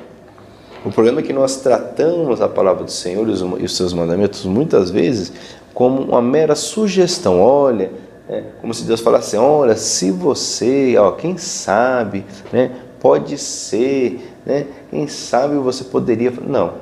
O 0.84 0.90
problema 0.90 1.20
é 1.20 1.22
que 1.22 1.32
nós 1.32 1.56
tratamos 1.56 2.40
a 2.40 2.48
palavra 2.48 2.84
do 2.84 2.90
Senhor 2.90 3.28
e 3.28 3.64
os 3.64 3.76
seus 3.76 3.92
mandamentos 3.92 4.44
muitas 4.44 4.90
vezes 4.90 5.32
como 5.74 6.02
uma 6.02 6.22
mera 6.22 6.54
sugestão. 6.54 7.40
Olha, 7.40 7.90
é, 8.28 8.42
como 8.60 8.72
se 8.72 8.84
Deus 8.84 9.00
falasse: 9.00 9.36
olha, 9.36 9.76
se 9.76 10.10
você, 10.10 10.96
ó, 10.98 11.12
quem 11.12 11.36
sabe, 11.36 12.24
né, 12.52 12.70
pode 13.00 13.36
ser, 13.38 14.32
né, 14.46 14.66
quem 14.90 15.06
sabe 15.08 15.56
você 15.56 15.84
poderia. 15.84 16.30
Não. 16.30 16.74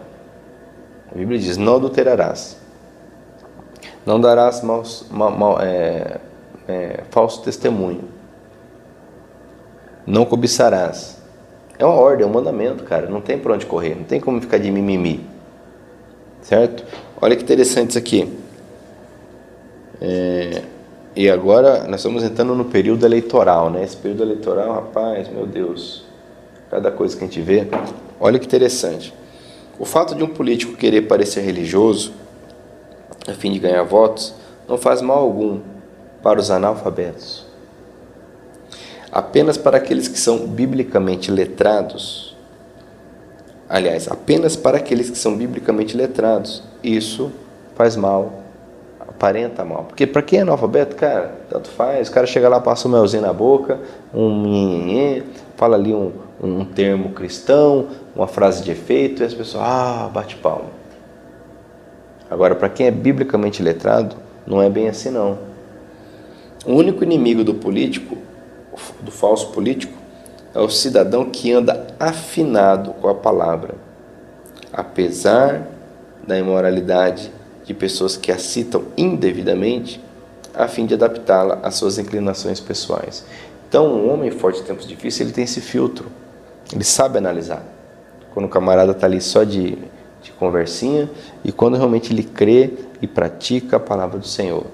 A 1.11 1.15
Bíblia 1.17 1.39
diz: 1.39 1.57
não 1.57 1.77
adulterarás, 1.77 2.57
não 4.05 4.21
darás 4.21 4.63
maus, 4.63 5.07
mal, 5.11 5.59
é, 5.61 6.19
é, 6.69 7.01
falso 7.11 7.43
testemunho, 7.43 8.05
não 10.07 10.25
cobiçarás. 10.25 11.19
É 11.79 11.85
uma 11.85 11.95
ordem, 11.95 12.27
é 12.27 12.29
um 12.29 12.33
mandamento, 12.33 12.85
cara. 12.85 13.09
Não 13.09 13.23
tem 13.23 13.39
para 13.39 13.55
onde 13.55 13.65
correr, 13.65 13.95
não 13.95 14.05
tem 14.05 14.21
como 14.21 14.39
ficar 14.39 14.59
de 14.59 14.71
mimimi. 14.71 15.27
Certo? 16.43 16.85
Olha 17.21 17.35
que 17.35 17.43
interessante 17.43 17.91
isso 17.91 17.99
aqui. 17.99 18.40
É, 20.01 20.63
e 21.15 21.29
agora 21.29 21.85
nós 21.85 22.01
estamos 22.01 22.23
entrando 22.23 22.55
no 22.55 22.65
período 22.65 23.05
eleitoral, 23.05 23.69
né? 23.69 23.85
Esse 23.85 23.97
período 23.97 24.23
eleitoral, 24.23 24.73
rapaz, 24.73 25.29
meu 25.29 25.47
Deus, 25.47 26.05
cada 26.71 26.91
coisa 26.91 27.17
que 27.17 27.25
a 27.25 27.27
gente 27.27 27.41
vê. 27.41 27.67
Olha 28.19 28.39
que 28.39 28.47
interessante. 28.47 29.13
O 29.79 29.85
fato 29.85 30.15
de 30.15 30.23
um 30.23 30.29
político 30.29 30.77
querer 30.77 31.03
parecer 31.03 31.41
religioso, 31.41 32.13
a 33.27 33.33
fim 33.33 33.53
de 33.53 33.59
ganhar 33.59 33.83
votos, 33.83 34.35
não 34.69 34.79
faz 34.79 35.03
mal 35.03 35.19
algum 35.19 35.61
para 36.23 36.39
os 36.39 36.51
analfabetos. 36.51 37.47
Apenas 39.11 39.57
para 39.57 39.79
aqueles 39.79 40.07
que 40.07 40.19
são 40.19 40.47
biblicamente 40.47 41.31
letrados, 41.31 42.37
aliás, 43.69 44.07
apenas 44.07 44.55
para 44.55 44.77
aqueles 44.79 45.11
que 45.11 45.19
são 45.19 45.37
biblicamente 45.37 45.97
letrados, 45.97 46.63
isso 46.83 47.33
faz 47.75 47.97
mal 47.97 48.40
aparenta 49.21 49.63
mal. 49.67 49.85
Porque 49.85 50.07
para 50.07 50.23
quem 50.23 50.39
é 50.39 50.43
analfabeto, 50.43 50.97
cara, 50.97 51.35
tanto 51.51 51.69
faz. 51.69 52.09
O 52.09 52.13
cara 52.13 52.27
chega 52.27 52.49
lá, 52.49 52.59
passa 52.59 52.89
um 52.89 52.91
melzinho 52.91 53.23
na 53.23 53.35
boca, 53.35 53.79
um 54.15 54.43
nhenhenhê, 54.43 55.23
fala 55.57 55.77
ali 55.77 55.93
um, 55.93 56.11
um 56.43 56.65
termo 56.65 57.11
cristão, 57.11 57.89
uma 58.17 58.27
frase 58.27 58.63
de 58.63 58.71
efeito, 58.71 59.23
e 59.23 59.27
as 59.27 59.35
pessoas, 59.35 59.63
ah, 59.63 60.11
bate 60.11 60.37
palma. 60.37 60.71
Agora, 62.31 62.55
para 62.55 62.71
quem 62.71 62.87
é 62.87 62.91
biblicamente 62.91 63.63
letrado, 63.63 64.17
não 64.47 64.63
é 64.63 64.71
bem 64.71 64.89
assim 64.89 65.11
não. 65.11 65.39
O 66.65 66.73
único 66.73 67.05
inimigo 67.05 67.45
do 67.45 67.53
político, 67.53 68.17
do 69.03 69.11
falso 69.11 69.49
político, 69.49 69.93
é 70.55 70.61
o 70.61 70.71
cidadão 70.71 71.27
que 71.27 71.53
anda 71.53 71.89
afinado 72.01 72.93
com 72.95 73.09
a 73.09 73.15
palavra, 73.15 73.75
apesar 74.73 75.67
da 76.27 76.39
imoralidade 76.39 77.31
de 77.71 77.75
pessoas 77.75 78.17
que 78.17 78.33
a 78.33 78.39
citam 78.39 78.83
indevidamente, 78.97 80.03
a 80.53 80.67
fim 80.67 80.87
de 80.87 80.95
adaptá-la 80.95 81.61
às 81.63 81.77
suas 81.77 81.99
inclinações 81.99 82.59
pessoais. 82.59 83.25
Então, 83.69 83.87
um 83.87 84.13
homem 84.13 84.33
forte 84.33 84.61
em 84.61 84.65
tempos 84.65 84.89
difíceis, 84.89 85.21
ele 85.21 85.33
tem 85.33 85.45
esse 85.45 85.61
filtro, 85.61 86.09
ele 86.73 86.83
sabe 86.83 87.19
analisar. 87.19 87.63
Quando 88.35 88.47
o 88.47 88.49
camarada 88.49 88.91
está 88.91 89.07
ali 89.07 89.21
só 89.21 89.45
de, 89.45 89.79
de 90.21 90.33
conversinha 90.33 91.09
e 91.45 91.53
quando 91.53 91.77
realmente 91.77 92.13
ele 92.13 92.25
crê 92.25 92.73
e 93.01 93.07
pratica 93.07 93.77
a 93.77 93.81
palavra 93.81 94.19
do 94.19 94.27
Senhor. 94.27 94.67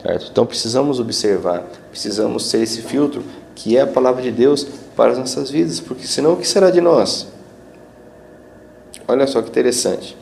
Certo? 0.00 0.28
Então, 0.30 0.46
precisamos 0.46 1.00
observar, 1.00 1.64
precisamos 1.90 2.46
ser 2.46 2.62
esse 2.62 2.82
filtro 2.82 3.24
que 3.56 3.76
é 3.76 3.80
a 3.80 3.86
palavra 3.86 4.22
de 4.22 4.30
Deus 4.30 4.64
para 4.94 5.10
as 5.10 5.18
nossas 5.18 5.50
vidas, 5.50 5.80
porque 5.80 6.06
senão 6.06 6.34
o 6.34 6.36
que 6.36 6.46
será 6.46 6.70
de 6.70 6.80
nós? 6.80 7.26
Olha 9.08 9.26
só 9.26 9.42
que 9.42 9.48
interessante. 9.48 10.21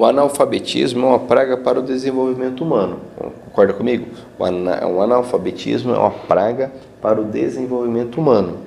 O 0.00 0.04
analfabetismo 0.06 1.04
é 1.04 1.08
uma 1.10 1.18
praga 1.18 1.58
para 1.58 1.78
o 1.78 1.82
desenvolvimento 1.82 2.64
humano. 2.64 3.00
Concorda 3.44 3.74
comigo? 3.74 4.06
O 4.38 4.44
analfabetismo 5.02 5.94
é 5.94 5.98
uma 5.98 6.10
praga 6.10 6.72
para 7.02 7.20
o 7.20 7.24
desenvolvimento 7.26 8.18
humano. 8.18 8.60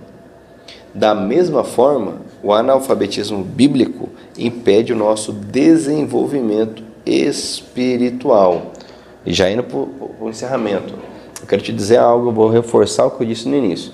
Da 0.93 1.15
mesma 1.15 1.63
forma, 1.63 2.17
o 2.43 2.53
analfabetismo 2.53 3.43
bíblico 3.43 4.09
impede 4.37 4.93
o 4.93 4.95
nosso 4.95 5.33
desenvolvimento 5.33 6.83
espiritual. 7.03 8.71
E 9.25 9.33
já 9.33 9.49
indo 9.49 9.63
para 9.63 9.79
o 9.79 10.29
encerramento, 10.29 10.93
eu 11.41 11.47
quero 11.47 11.63
te 11.63 11.73
dizer 11.73 11.97
algo, 11.97 12.31
vou 12.31 12.47
reforçar 12.47 13.07
o 13.07 13.09
que 13.09 13.23
eu 13.23 13.27
disse 13.27 13.49
no 13.49 13.57
início. 13.57 13.91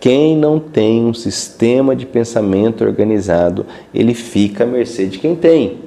Quem 0.00 0.36
não 0.36 0.58
tem 0.58 1.04
um 1.04 1.14
sistema 1.14 1.94
de 1.94 2.04
pensamento 2.04 2.82
organizado, 2.82 3.64
ele 3.94 4.12
fica 4.12 4.64
à 4.64 4.66
mercê 4.66 5.06
de 5.06 5.20
quem 5.20 5.36
tem. 5.36 5.83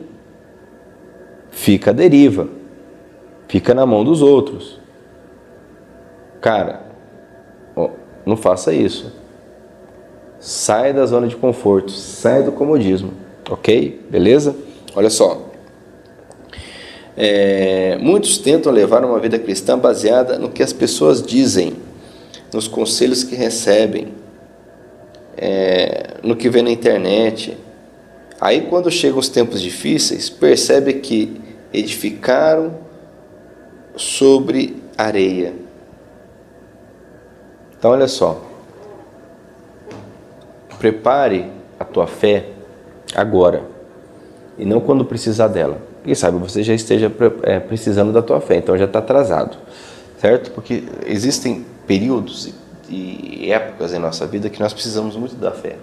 Fica 1.57 1.89
à 1.89 1.93
deriva. 1.93 2.47
Fica 3.47 3.73
na 3.73 3.83
mão 3.83 4.03
dos 4.03 4.21
outros. 4.21 4.79
Cara, 6.39 6.85
não 8.23 8.37
faça 8.37 8.71
isso. 8.71 9.11
Saia 10.39 10.93
da 10.93 11.03
zona 11.07 11.27
de 11.27 11.35
conforto, 11.35 11.91
saia 11.91 12.43
do 12.43 12.51
comodismo, 12.51 13.11
ok? 13.49 14.05
Beleza? 14.07 14.55
Olha 14.95 15.09
só. 15.09 15.49
É, 17.17 17.97
muitos 17.99 18.37
tentam 18.37 18.71
levar 18.71 19.03
uma 19.03 19.19
vida 19.19 19.39
cristã 19.39 19.79
baseada 19.79 20.37
no 20.37 20.49
que 20.49 20.61
as 20.61 20.71
pessoas 20.71 21.23
dizem, 21.23 21.73
nos 22.53 22.67
conselhos 22.67 23.23
que 23.23 23.35
recebem, 23.35 24.09
é, 25.35 26.17
no 26.21 26.35
que 26.35 26.49
vê 26.49 26.61
na 26.61 26.69
internet. 26.69 27.57
Aí, 28.39 28.61
quando 28.69 28.91
chegam 28.91 29.17
os 29.17 29.27
tempos 29.27 29.59
difíceis, 29.59 30.29
percebe 30.29 30.93
que 30.93 31.46
edificaram 31.77 32.75
sobre 33.95 34.81
areia. 34.97 35.53
Então, 37.77 37.91
olha 37.91 38.07
só. 38.07 38.43
Prepare 40.79 41.51
a 41.79 41.83
tua 41.83 42.05
fé 42.05 42.49
agora 43.15 43.63
e 44.57 44.65
não 44.65 44.79
quando 44.79 45.03
precisar 45.05 45.47
dela. 45.47 45.81
Quem 46.03 46.15
sabe 46.15 46.37
você 46.37 46.63
já 46.63 46.73
esteja 46.73 47.11
é, 47.43 47.59
precisando 47.59 48.13
da 48.13 48.21
tua 48.21 48.39
fé, 48.39 48.57
então 48.57 48.77
já 48.77 48.85
está 48.85 48.99
atrasado, 48.99 49.57
certo? 50.19 50.51
Porque 50.51 50.83
existem 51.05 51.65
períodos 51.85 52.53
e 52.89 53.51
épocas 53.51 53.93
em 53.93 53.99
nossa 53.99 54.25
vida 54.25 54.49
que 54.49 54.59
nós 54.59 54.71
precisamos 54.71 55.15
muito 55.15 55.35
da 55.35 55.51
fé. 55.51 55.75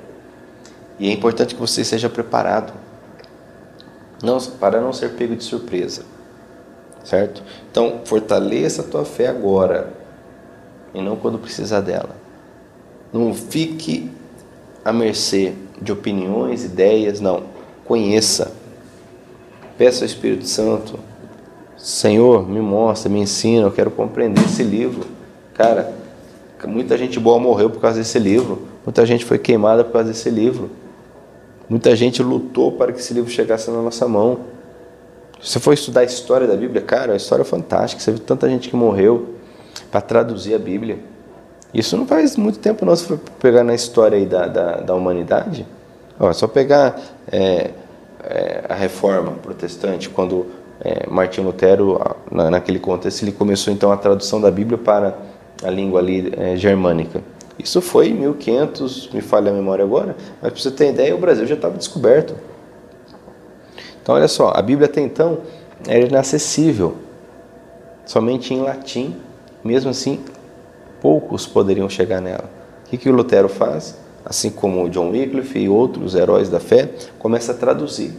E 0.98 1.09
é 1.09 1.12
importante 1.12 1.54
que 1.54 1.61
você 1.61 1.85
seja 1.85 2.09
preparado 2.09 2.72
não, 4.22 4.38
para 4.38 4.81
não 4.81 4.92
ser 4.92 5.11
pego 5.11 5.37
de 5.37 5.44
surpresa, 5.44 6.05
certo? 7.05 7.42
Então, 7.70 8.00
fortaleça 8.05 8.83
a 8.83 8.85
tua 8.85 9.05
fé 9.05 9.29
agora 9.29 9.92
e 10.94 11.03
não 11.03 11.16
quando 11.16 11.38
precisar 11.38 11.81
dela. 11.81 12.16
Não 13.12 13.35
fique 13.35 14.11
à 14.85 14.92
mercê 14.92 15.53
de 15.81 15.92
opiniões, 15.92 16.64
ideias, 16.64 17.20
não. 17.20 17.44
Conheça. 17.85 18.53
Peça 19.77 20.05
ao 20.05 20.07
Espírito 20.07 20.46
Santo, 20.46 20.98
Senhor, 21.77 22.48
me 22.48 22.61
mostra, 22.61 23.11
me 23.11 23.20
ensina, 23.20 23.66
eu 23.66 23.70
quero 23.70 23.90
compreender 23.90 24.42
esse 24.44 24.62
livro. 24.62 25.07
Cara, 25.53 25.92
muita 26.64 26.96
gente 26.96 27.20
boa 27.20 27.38
morreu 27.38 27.68
por 27.68 27.81
causa 27.81 27.98
desse 27.98 28.18
livro, 28.18 28.68
muita 28.87 29.05
gente 29.05 29.24
foi 29.24 29.38
queimada 29.38 29.85
por 29.85 29.92
causa 29.92 30.09
desse 30.09 30.31
livro. 30.31 30.70
Muita 31.68 31.96
gente 31.96 32.22
lutou 32.22 32.72
para 32.72 32.92
que 32.92 33.00
esse 33.00 33.14
livro 33.14 33.31
chegasse 33.31 33.70
na 33.70 33.81
nossa 33.81 34.07
mão. 34.07 34.40
Se 35.40 35.53
você 35.53 35.61
for 35.61 35.72
estudar 35.72 36.00
a 36.00 36.05
história 36.05 36.46
da 36.46 36.57
Bíblia, 36.57 36.83
cara, 36.83 37.07
é 37.07 37.11
uma 37.11 37.16
história 37.16 37.44
fantástica. 37.44 38.03
Você 38.03 38.12
viu 38.12 38.20
tanta 38.20 38.48
gente 38.48 38.68
que 38.68 38.77
morreu 38.77 39.35
para 39.90 40.00
traduzir 40.00 40.55
a 40.55 40.59
Bíblia. 40.59 40.98
Isso 41.72 41.96
não 41.96 42.07
faz 42.07 42.37
muito 42.37 42.59
tempo 42.59 42.87
não, 42.87 42.94
se 42.94 43.05
for 43.05 43.18
pegar 43.40 43.64
na 43.64 43.74
história 43.74 44.16
aí 44.16 44.27
da, 44.27 44.46
da, 44.46 44.77
da 44.77 44.94
humanidade. 44.94 45.66
Ó, 46.20 46.33
só 46.33 46.46
pegar 46.46 47.00
é, 47.31 47.70
é, 48.22 48.64
a 48.68 48.74
reforma 48.74 49.33
protestante, 49.33 50.09
quando 50.09 50.46
é, 50.81 51.07
Lutero, 51.40 52.00
na, 52.31 52.50
naquele 52.50 52.79
contexto, 52.79 53.22
ele 53.22 53.33
começou 53.33 53.72
então 53.72 53.90
a 53.90 53.96
tradução 53.96 54.40
da 54.40 54.50
Bíblia 54.50 54.79
para 54.79 55.16
a 55.62 55.70
língua 55.70 56.00
ali 56.00 56.33
é, 56.37 56.57
germânica. 56.57 57.20
Isso 57.58 57.80
foi 57.80 58.08
em 58.08 58.14
1500, 58.14 59.10
me 59.12 59.20
falha 59.20 59.50
a 59.50 59.54
memória 59.54 59.84
agora, 59.84 60.16
mas 60.42 60.52
para 60.52 60.60
você 60.60 60.70
ter 60.70 60.90
ideia, 60.90 61.14
o 61.14 61.18
Brasil 61.18 61.46
já 61.46 61.54
estava 61.54 61.76
descoberto. 61.76 62.34
Então, 64.02 64.14
olha 64.14 64.28
só, 64.28 64.52
a 64.54 64.60
Bíblia 64.60 64.86
até 64.86 65.00
então 65.00 65.38
era 65.86 66.04
inacessível, 66.04 66.96
somente 68.04 68.52
em 68.52 68.60
latim, 68.60 69.16
mesmo 69.62 69.90
assim, 69.90 70.20
poucos 71.00 71.46
poderiam 71.46 71.88
chegar 71.88 72.20
nela. 72.20 72.50
O 72.84 72.90
que, 72.90 72.98
que 72.98 73.08
o 73.08 73.12
Lutero 73.12 73.48
faz? 73.48 73.96
Assim 74.24 74.50
como 74.50 74.88
John 74.90 75.10
Wycliffe 75.10 75.58
e 75.58 75.68
outros 75.68 76.14
heróis 76.14 76.48
da 76.48 76.58
fé, 76.58 76.90
começa 77.18 77.52
a 77.52 77.54
traduzir. 77.54 78.12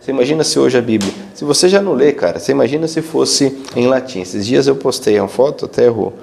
Você 0.00 0.12
imagina 0.12 0.42
se 0.42 0.58
hoje 0.58 0.78
a 0.78 0.82
Bíblia, 0.82 1.12
se 1.34 1.44
você 1.44 1.68
já 1.68 1.82
não 1.82 1.92
lê, 1.92 2.12
cara, 2.12 2.38
você 2.38 2.52
imagina 2.52 2.88
se 2.88 3.02
fosse 3.02 3.62
em 3.76 3.86
latim. 3.86 4.22
Esses 4.22 4.46
dias 4.46 4.66
eu 4.66 4.74
postei 4.74 5.20
uma 5.20 5.28
foto, 5.28 5.66
até 5.66 5.84
errou. 5.84 6.14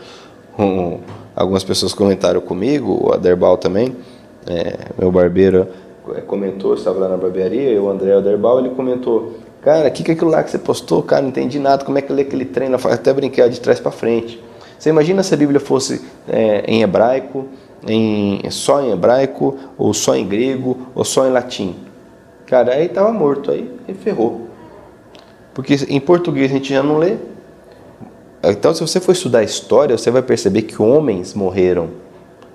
Um, 0.58 1.00
algumas 1.38 1.64
pessoas 1.64 1.94
comentaram 1.94 2.42
comigo, 2.42 3.00
o 3.00 3.14
Aderbal 3.14 3.58
também, 3.58 3.96
é, 4.48 4.76
meu 4.98 5.12
barbeiro 5.12 5.68
é, 6.16 6.22
comentou, 6.22 6.74
estava 6.74 7.00
lá 7.00 7.08
na 7.08 7.16
barbearia, 7.16 7.70
eu, 7.70 7.84
o 7.84 7.90
André 7.90 8.14
Aderbal, 8.14 8.60
ele 8.60 8.72
comentou, 8.72 9.36
cara, 9.62 9.88
o 9.88 9.92
que, 9.92 10.04
que 10.04 10.12
é 10.12 10.14
aquilo 10.16 10.32
lá 10.32 10.42
que 10.44 10.50
você 10.50 10.58
postou? 10.58 11.04
Cara, 11.04 11.22
não 11.22 11.30
entendi 11.30 11.60
nada, 11.60 11.86
como 11.86 11.98
é 11.98 12.02
que 12.02 12.12
lê 12.12 12.24
aquele 12.24 12.46
treino? 12.46 12.76
Até 12.76 13.14
brinquei 13.14 13.48
de 13.50 13.62
trás 13.62 13.80
para 13.80 13.92
frente. 13.92 14.44
Você 14.80 14.90
imagina 14.90 15.22
se 15.22 15.34
a 15.34 15.38
Bíblia 15.38 15.60
fosse 15.60 16.02
é, 16.28 16.64
em 16.68 16.82
hebraico, 16.82 17.46
em, 17.88 18.42
só 18.50 18.82
em 18.82 18.92
hebraico, 18.92 19.58
ou 19.78 19.94
só 19.94 20.16
em 20.16 20.28
grego, 20.28 20.88
ou 20.96 21.04
só 21.04 21.28
em 21.28 21.32
latim? 21.32 21.76
Cara, 22.48 22.74
aí 22.74 22.88
estava 22.88 23.12
morto, 23.12 23.52
aí 23.52 23.70
ferrou. 24.02 24.48
Porque 25.54 25.76
em 25.88 26.00
português 26.00 26.50
a 26.50 26.54
gente 26.56 26.74
já 26.74 26.82
não 26.82 26.98
lê. 26.98 27.18
Então, 28.52 28.74
se 28.74 28.82
você 28.82 29.00
for 29.00 29.12
estudar 29.12 29.44
história, 29.44 29.98
você 29.98 30.10
vai 30.10 30.22
perceber 30.22 30.62
que 30.62 30.82
homens 30.82 31.34
morreram 31.34 31.90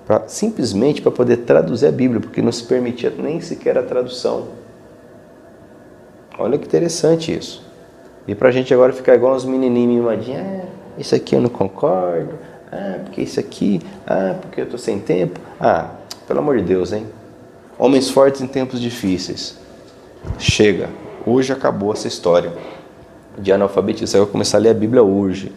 pra, 0.07 0.23
simplesmente 0.27 1.01
para 1.01 1.11
poder 1.11 1.37
traduzir 1.37 1.85
a 1.85 1.91
Bíblia, 1.91 2.19
porque 2.19 2.41
não 2.41 2.51
se 2.51 2.63
permitia 2.63 3.13
nem 3.15 3.39
sequer 3.39 3.77
a 3.77 3.83
tradução. 3.83 4.47
Olha 6.37 6.57
que 6.57 6.65
interessante 6.65 7.31
isso. 7.31 7.63
E 8.27 8.33
para 8.33 8.49
a 8.49 8.51
gente 8.51 8.73
agora 8.73 8.91
ficar 8.91 9.13
igual 9.13 9.35
uns 9.35 9.45
menininhos 9.45 10.03
mimadinhos, 10.03 10.41
ah, 10.41 10.65
isso 10.97 11.13
aqui 11.13 11.35
eu 11.35 11.41
não 11.41 11.49
concordo, 11.49 12.39
ah, 12.71 12.99
porque 13.03 13.21
isso 13.21 13.39
aqui, 13.39 13.79
ah, 14.07 14.35
porque 14.41 14.61
eu 14.61 14.65
estou 14.65 14.79
sem 14.79 14.97
tempo. 14.99 15.39
Ah, 15.59 15.91
pelo 16.27 16.39
amor 16.39 16.57
de 16.57 16.63
Deus, 16.63 16.91
hein? 16.91 17.05
Homens 17.77 18.09
fortes 18.09 18.41
em 18.41 18.47
tempos 18.47 18.79
difíceis. 18.79 19.57
Chega, 20.39 20.89
hoje 21.25 21.53
acabou 21.53 21.93
essa 21.93 22.07
história 22.07 22.51
de 23.37 23.51
analfabetismo. 23.51 24.07
Você 24.07 24.17
vai 24.17 24.27
começar 24.27 24.57
a 24.57 24.61
ler 24.61 24.69
a 24.69 24.73
Bíblia 24.73 25.03
hoje, 25.03 25.51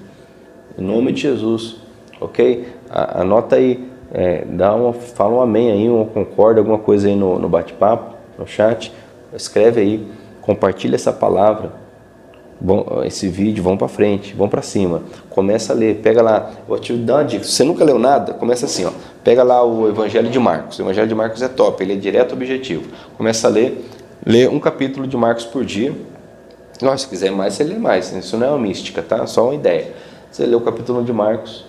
em 0.79 0.83
nome 0.83 1.13
de 1.13 1.23
Jesus, 1.23 1.77
ok? 2.21 2.67
Anota 2.91 3.57
aí, 3.57 3.89
é, 4.13 4.45
dá 4.45 4.75
uma, 4.75 4.93
fala 4.93 5.35
um 5.35 5.41
amém 5.41 5.71
aí, 5.71 5.89
um 5.89 6.05
concorda, 6.05 6.61
alguma 6.61 6.79
coisa 6.79 7.09
aí 7.09 7.17
no, 7.17 7.39
no 7.39 7.49
bate-papo, 7.49 8.15
no 8.39 8.47
chat, 8.47 8.93
escreve 9.35 9.81
aí, 9.81 10.07
compartilha 10.43 10.95
essa 10.95 11.13
palavra 11.13 11.87
Bom, 12.59 13.03
esse 13.05 13.29
vídeo, 13.29 13.63
vão 13.63 13.77
para 13.77 13.87
frente, 13.87 14.35
vão 14.35 14.49
para 14.49 14.63
cima. 14.63 15.03
Começa 15.29 15.75
a 15.75 15.77
ler, 15.77 15.97
pega 15.97 16.23
lá, 16.23 16.53
vou 16.67 16.79
te 16.79 16.95
dar 16.95 17.17
uma 17.17 17.25
dica. 17.25 17.45
Se 17.45 17.53
você 17.53 17.65
nunca 17.65 17.85
leu 17.85 17.99
nada, 17.99 18.33
começa 18.33 18.65
assim, 18.65 18.87
ó. 18.87 18.93
Pega 19.23 19.43
lá 19.43 19.63
o 19.63 19.89
Evangelho 19.89 20.31
de 20.31 20.39
Marcos. 20.39 20.79
O 20.79 20.83
Evangelho 20.83 21.07
de 21.07 21.15
Marcos 21.15 21.43
é 21.43 21.49
top, 21.49 21.83
ele 21.85 21.93
é 21.93 21.97
direto 21.97 22.33
objetivo. 22.33 22.85
Começa 23.17 23.47
a 23.47 23.51
ler, 23.51 23.85
lê 24.25 24.49
um 24.49 24.59
capítulo 24.59 25.07
de 25.07 25.17
Marcos 25.19 25.45
por 25.45 25.65
dia. 25.67 25.93
Nossa, 26.81 27.05
se 27.05 27.09
quiser 27.09 27.31
mais, 27.31 27.55
você 27.55 27.63
lê 27.63 27.75
mais. 27.75 28.11
Isso 28.13 28.39
não 28.39 28.47
é 28.47 28.51
uma 28.51 28.59
mística, 28.59 29.03
tá? 29.03 29.27
Só 29.27 29.45
uma 29.45 29.55
ideia. 29.55 29.93
Você 30.37 30.45
lê 30.45 30.55
o 30.55 30.61
capítulo 30.61 31.03
de 31.03 31.15
Marcos, 31.15 31.65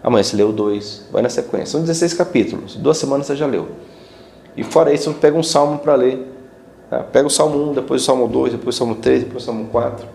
amanhã 0.00 0.22
você 0.22 0.36
leu 0.36 0.52
dois, 0.52 1.04
vai 1.10 1.22
na 1.22 1.28
sequência. 1.28 1.66
São 1.66 1.80
16 1.80 2.14
capítulos, 2.14 2.76
duas 2.76 2.96
semanas 2.96 3.26
você 3.26 3.34
já 3.34 3.48
leu. 3.48 3.70
E 4.56 4.62
fora 4.62 4.92
isso, 4.92 5.12
pega 5.14 5.36
um 5.36 5.42
salmo 5.42 5.80
para 5.80 5.96
ler. 5.96 6.24
Tá? 6.88 7.00
Pega 7.00 7.26
o 7.26 7.30
salmo 7.30 7.70
1, 7.70 7.72
depois 7.72 8.00
o 8.00 8.04
salmo 8.04 8.28
2, 8.28 8.52
depois 8.52 8.76
o 8.76 8.78
salmo 8.78 8.94
3, 8.94 9.24
depois 9.24 9.42
o 9.42 9.46
salmo 9.46 9.66
4 9.72 10.06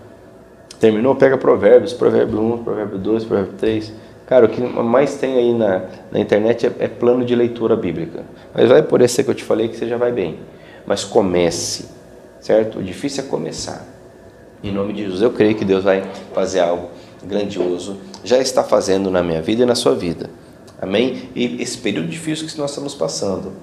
Terminou? 0.79 1.15
Pega 1.15 1.37
Provérbios, 1.37 1.91
Provérbio 1.91 2.39
1, 2.39 2.63
Provérbio 2.63 2.97
2, 2.97 3.25
Provérbio 3.25 3.53
3. 3.57 3.91
Cara, 4.25 4.45
o 4.45 4.49
que 4.49 4.61
mais 4.61 5.15
tem 5.15 5.37
aí 5.37 5.53
na, 5.53 5.81
na 6.09 6.19
internet 6.21 6.65
é, 6.65 6.71
é 6.79 6.87
plano 6.87 7.25
de 7.25 7.35
leitura 7.35 7.75
bíblica. 7.75 8.23
Mas 8.55 8.69
vai 8.69 8.83
por 8.83 9.01
esse 9.01 9.21
que 9.21 9.29
eu 9.29 9.35
te 9.35 9.43
falei 9.43 9.67
que 9.67 9.75
você 9.75 9.85
já 9.85 9.97
vai 9.97 10.13
bem. 10.13 10.39
Mas 10.85 11.03
comece, 11.03 11.89
certo? 12.39 12.79
O 12.79 12.81
difícil 12.81 13.25
é 13.25 13.27
começar. 13.27 13.85
Em 14.63 14.71
nome 14.71 14.93
de 14.93 15.03
Jesus, 15.03 15.21
eu 15.21 15.31
creio 15.31 15.55
que 15.55 15.65
Deus 15.65 15.83
vai 15.83 16.05
fazer 16.33 16.61
algo 16.61 16.95
grandioso. 17.23 17.97
Já 18.23 18.37
está 18.37 18.63
fazendo 18.63 19.09
na 19.09 19.23
minha 19.23 19.41
vida 19.41 19.63
e 19.63 19.65
na 19.65 19.75
sua 19.75 19.95
vida. 19.95 20.29
Amém? 20.81 21.29
E 21.35 21.61
esse 21.61 21.77
período 21.77 22.07
difícil 22.07 22.47
que 22.47 22.57
nós 22.57 22.71
estamos 22.71 22.93
passando, 22.93 23.53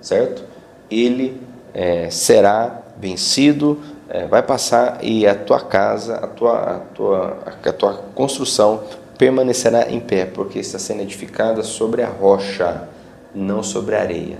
certo? 0.00 0.42
Ele 0.90 1.40
é, 1.72 2.10
será 2.10 2.82
vencido, 2.98 3.80
é, 4.08 4.26
vai 4.26 4.42
passar 4.42 4.98
e 5.02 5.26
a 5.26 5.34
tua 5.34 5.60
casa, 5.60 6.16
a 6.16 6.26
tua, 6.26 6.58
a 6.58 6.78
tua, 6.78 7.38
a 7.64 7.72
tua 7.72 7.94
construção 8.14 8.82
permanecerá 9.16 9.90
em 9.90 10.00
pé, 10.00 10.24
porque 10.24 10.58
está 10.58 10.78
sendo 10.78 11.02
edificada 11.02 11.62
sobre 11.62 12.02
a 12.02 12.08
rocha, 12.08 12.88
não 13.34 13.62
sobre 13.62 13.94
a 13.94 14.00
areia. 14.00 14.38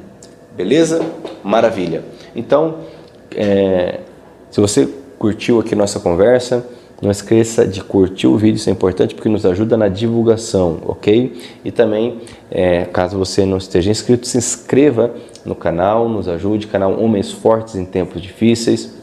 Beleza? 0.56 1.00
Maravilha. 1.42 2.04
Então, 2.34 2.78
é, 3.34 4.00
se 4.50 4.60
você 4.60 4.88
curtiu 5.18 5.60
aqui 5.60 5.74
nossa 5.74 5.98
conversa, 6.00 6.64
não 7.02 7.10
esqueça 7.10 7.66
de 7.66 7.82
curtir 7.82 8.26
o 8.26 8.36
vídeo, 8.36 8.56
isso 8.56 8.68
é 8.68 8.72
importante 8.72 9.14
porque 9.14 9.28
nos 9.28 9.44
ajuda 9.44 9.76
na 9.76 9.88
divulgação, 9.88 10.78
ok? 10.86 11.32
E 11.64 11.70
também, 11.70 12.20
é, 12.50 12.84
caso 12.84 13.18
você 13.18 13.44
não 13.44 13.58
esteja 13.58 13.90
inscrito, 13.90 14.26
se 14.26 14.38
inscreva 14.38 15.14
no 15.44 15.54
canal, 15.54 16.08
nos 16.08 16.28
ajude, 16.28 16.66
canal 16.66 16.98
Homens 16.98 17.30
Fortes 17.30 17.74
em 17.74 17.84
Tempos 17.84 18.22
Difíceis. 18.22 18.94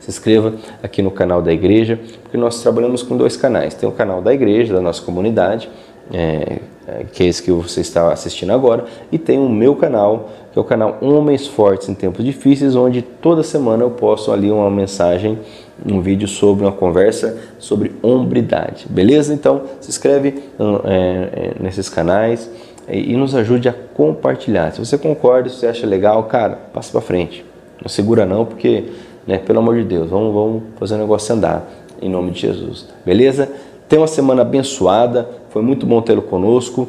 Se 0.00 0.10
inscreva 0.10 0.54
aqui 0.82 1.02
no 1.02 1.10
canal 1.10 1.42
da 1.42 1.52
igreja, 1.52 2.00
porque 2.22 2.38
nós 2.38 2.62
trabalhamos 2.62 3.02
com 3.02 3.16
dois 3.16 3.36
canais. 3.36 3.74
Tem 3.74 3.88
o 3.88 3.92
canal 3.92 4.22
da 4.22 4.32
igreja, 4.32 4.72
da 4.72 4.80
nossa 4.80 5.02
comunidade, 5.02 5.68
é, 6.10 6.60
é, 6.86 7.04
que 7.12 7.24
é 7.24 7.26
esse 7.26 7.42
que 7.42 7.50
você 7.52 7.82
está 7.82 8.10
assistindo 8.10 8.52
agora, 8.52 8.86
e 9.12 9.18
tem 9.18 9.38
o 9.38 9.48
meu 9.48 9.76
canal, 9.76 10.30
que 10.58 10.60
é 10.60 10.60
o 10.60 10.64
canal 10.64 10.98
Homens 11.00 11.46
Fortes 11.46 11.88
em 11.88 11.94
Tempos 11.94 12.24
Difíceis, 12.24 12.74
onde 12.74 13.00
toda 13.00 13.44
semana 13.44 13.84
eu 13.84 13.90
posto 13.90 14.32
ali 14.32 14.50
uma 14.50 14.68
mensagem, 14.68 15.38
um 15.86 16.00
vídeo 16.00 16.26
sobre 16.26 16.64
uma 16.64 16.72
conversa 16.72 17.38
sobre 17.60 17.92
hombridade, 18.02 18.86
beleza? 18.90 19.32
Então 19.32 19.62
se 19.80 19.88
inscreve 19.88 20.42
hum, 20.58 20.80
é, 20.84 20.90
é, 20.90 21.52
nesses 21.60 21.88
canais 21.88 22.50
e, 22.88 23.14
nos 23.16 23.36
ajude 23.36 23.68
a 23.68 23.72
compartilhar. 23.72 24.72
Se 24.72 24.84
você 24.84 24.98
concorda, 24.98 25.48
se 25.48 25.56
você 25.56 25.68
acha 25.68 25.86
legal, 25.86 26.24
cara, 26.24 26.58
passa 26.72 26.90
para 26.90 27.02
frente. 27.02 27.44
Não 27.80 27.88
segura 27.88 28.26
não, 28.26 28.44
porque, 28.44 28.84
né, 29.26 29.38
pelo 29.38 29.60
amor 29.60 29.76
de 29.76 29.84
Deus, 29.84 30.10
vamos, 30.10 30.34
vamos 30.34 30.62
fazer 30.76 30.96
o 30.96 30.98
negócio 30.98 31.34
andar 31.34 31.70
em 32.02 32.10
nome 32.10 32.32
de 32.32 32.40
Jesus, 32.40 32.88
beleza? 33.06 33.48
Tenha 33.88 34.00
uma 34.00 34.08
semana 34.08 34.42
abençoada, 34.42 35.28
foi 35.50 35.62
muito 35.62 35.86
bom 35.86 36.02
tê-lo 36.02 36.22
conosco. 36.22 36.88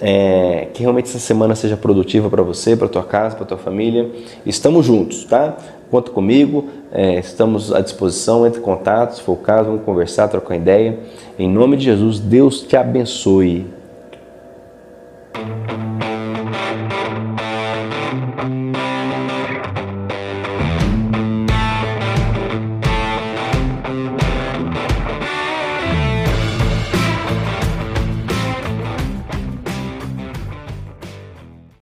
É, 0.00 0.68
que 0.72 0.82
realmente 0.82 1.10
essa 1.10 1.18
semana 1.18 1.54
seja 1.54 1.76
produtiva 1.76 2.30
para 2.30 2.42
você, 2.42 2.74
para 2.74 2.88
tua 2.88 3.02
casa, 3.02 3.36
para 3.36 3.44
tua 3.44 3.58
família. 3.58 4.10
Estamos 4.46 4.86
juntos, 4.86 5.24
tá? 5.24 5.56
Conta 5.90 6.10
comigo, 6.10 6.68
é, 6.92 7.18
estamos 7.18 7.72
à 7.72 7.80
disposição, 7.80 8.46
entre 8.46 8.60
em 8.60 8.62
contato, 8.62 9.16
se 9.16 9.22
for 9.22 9.32
o 9.32 9.36
caso, 9.36 9.70
vamos 9.70 9.84
conversar, 9.84 10.28
trocar 10.28 10.56
ideia. 10.56 10.98
Em 11.38 11.48
nome 11.48 11.76
de 11.76 11.84
Jesus, 11.84 12.20
Deus 12.20 12.62
te 12.62 12.76
abençoe. 12.76 13.66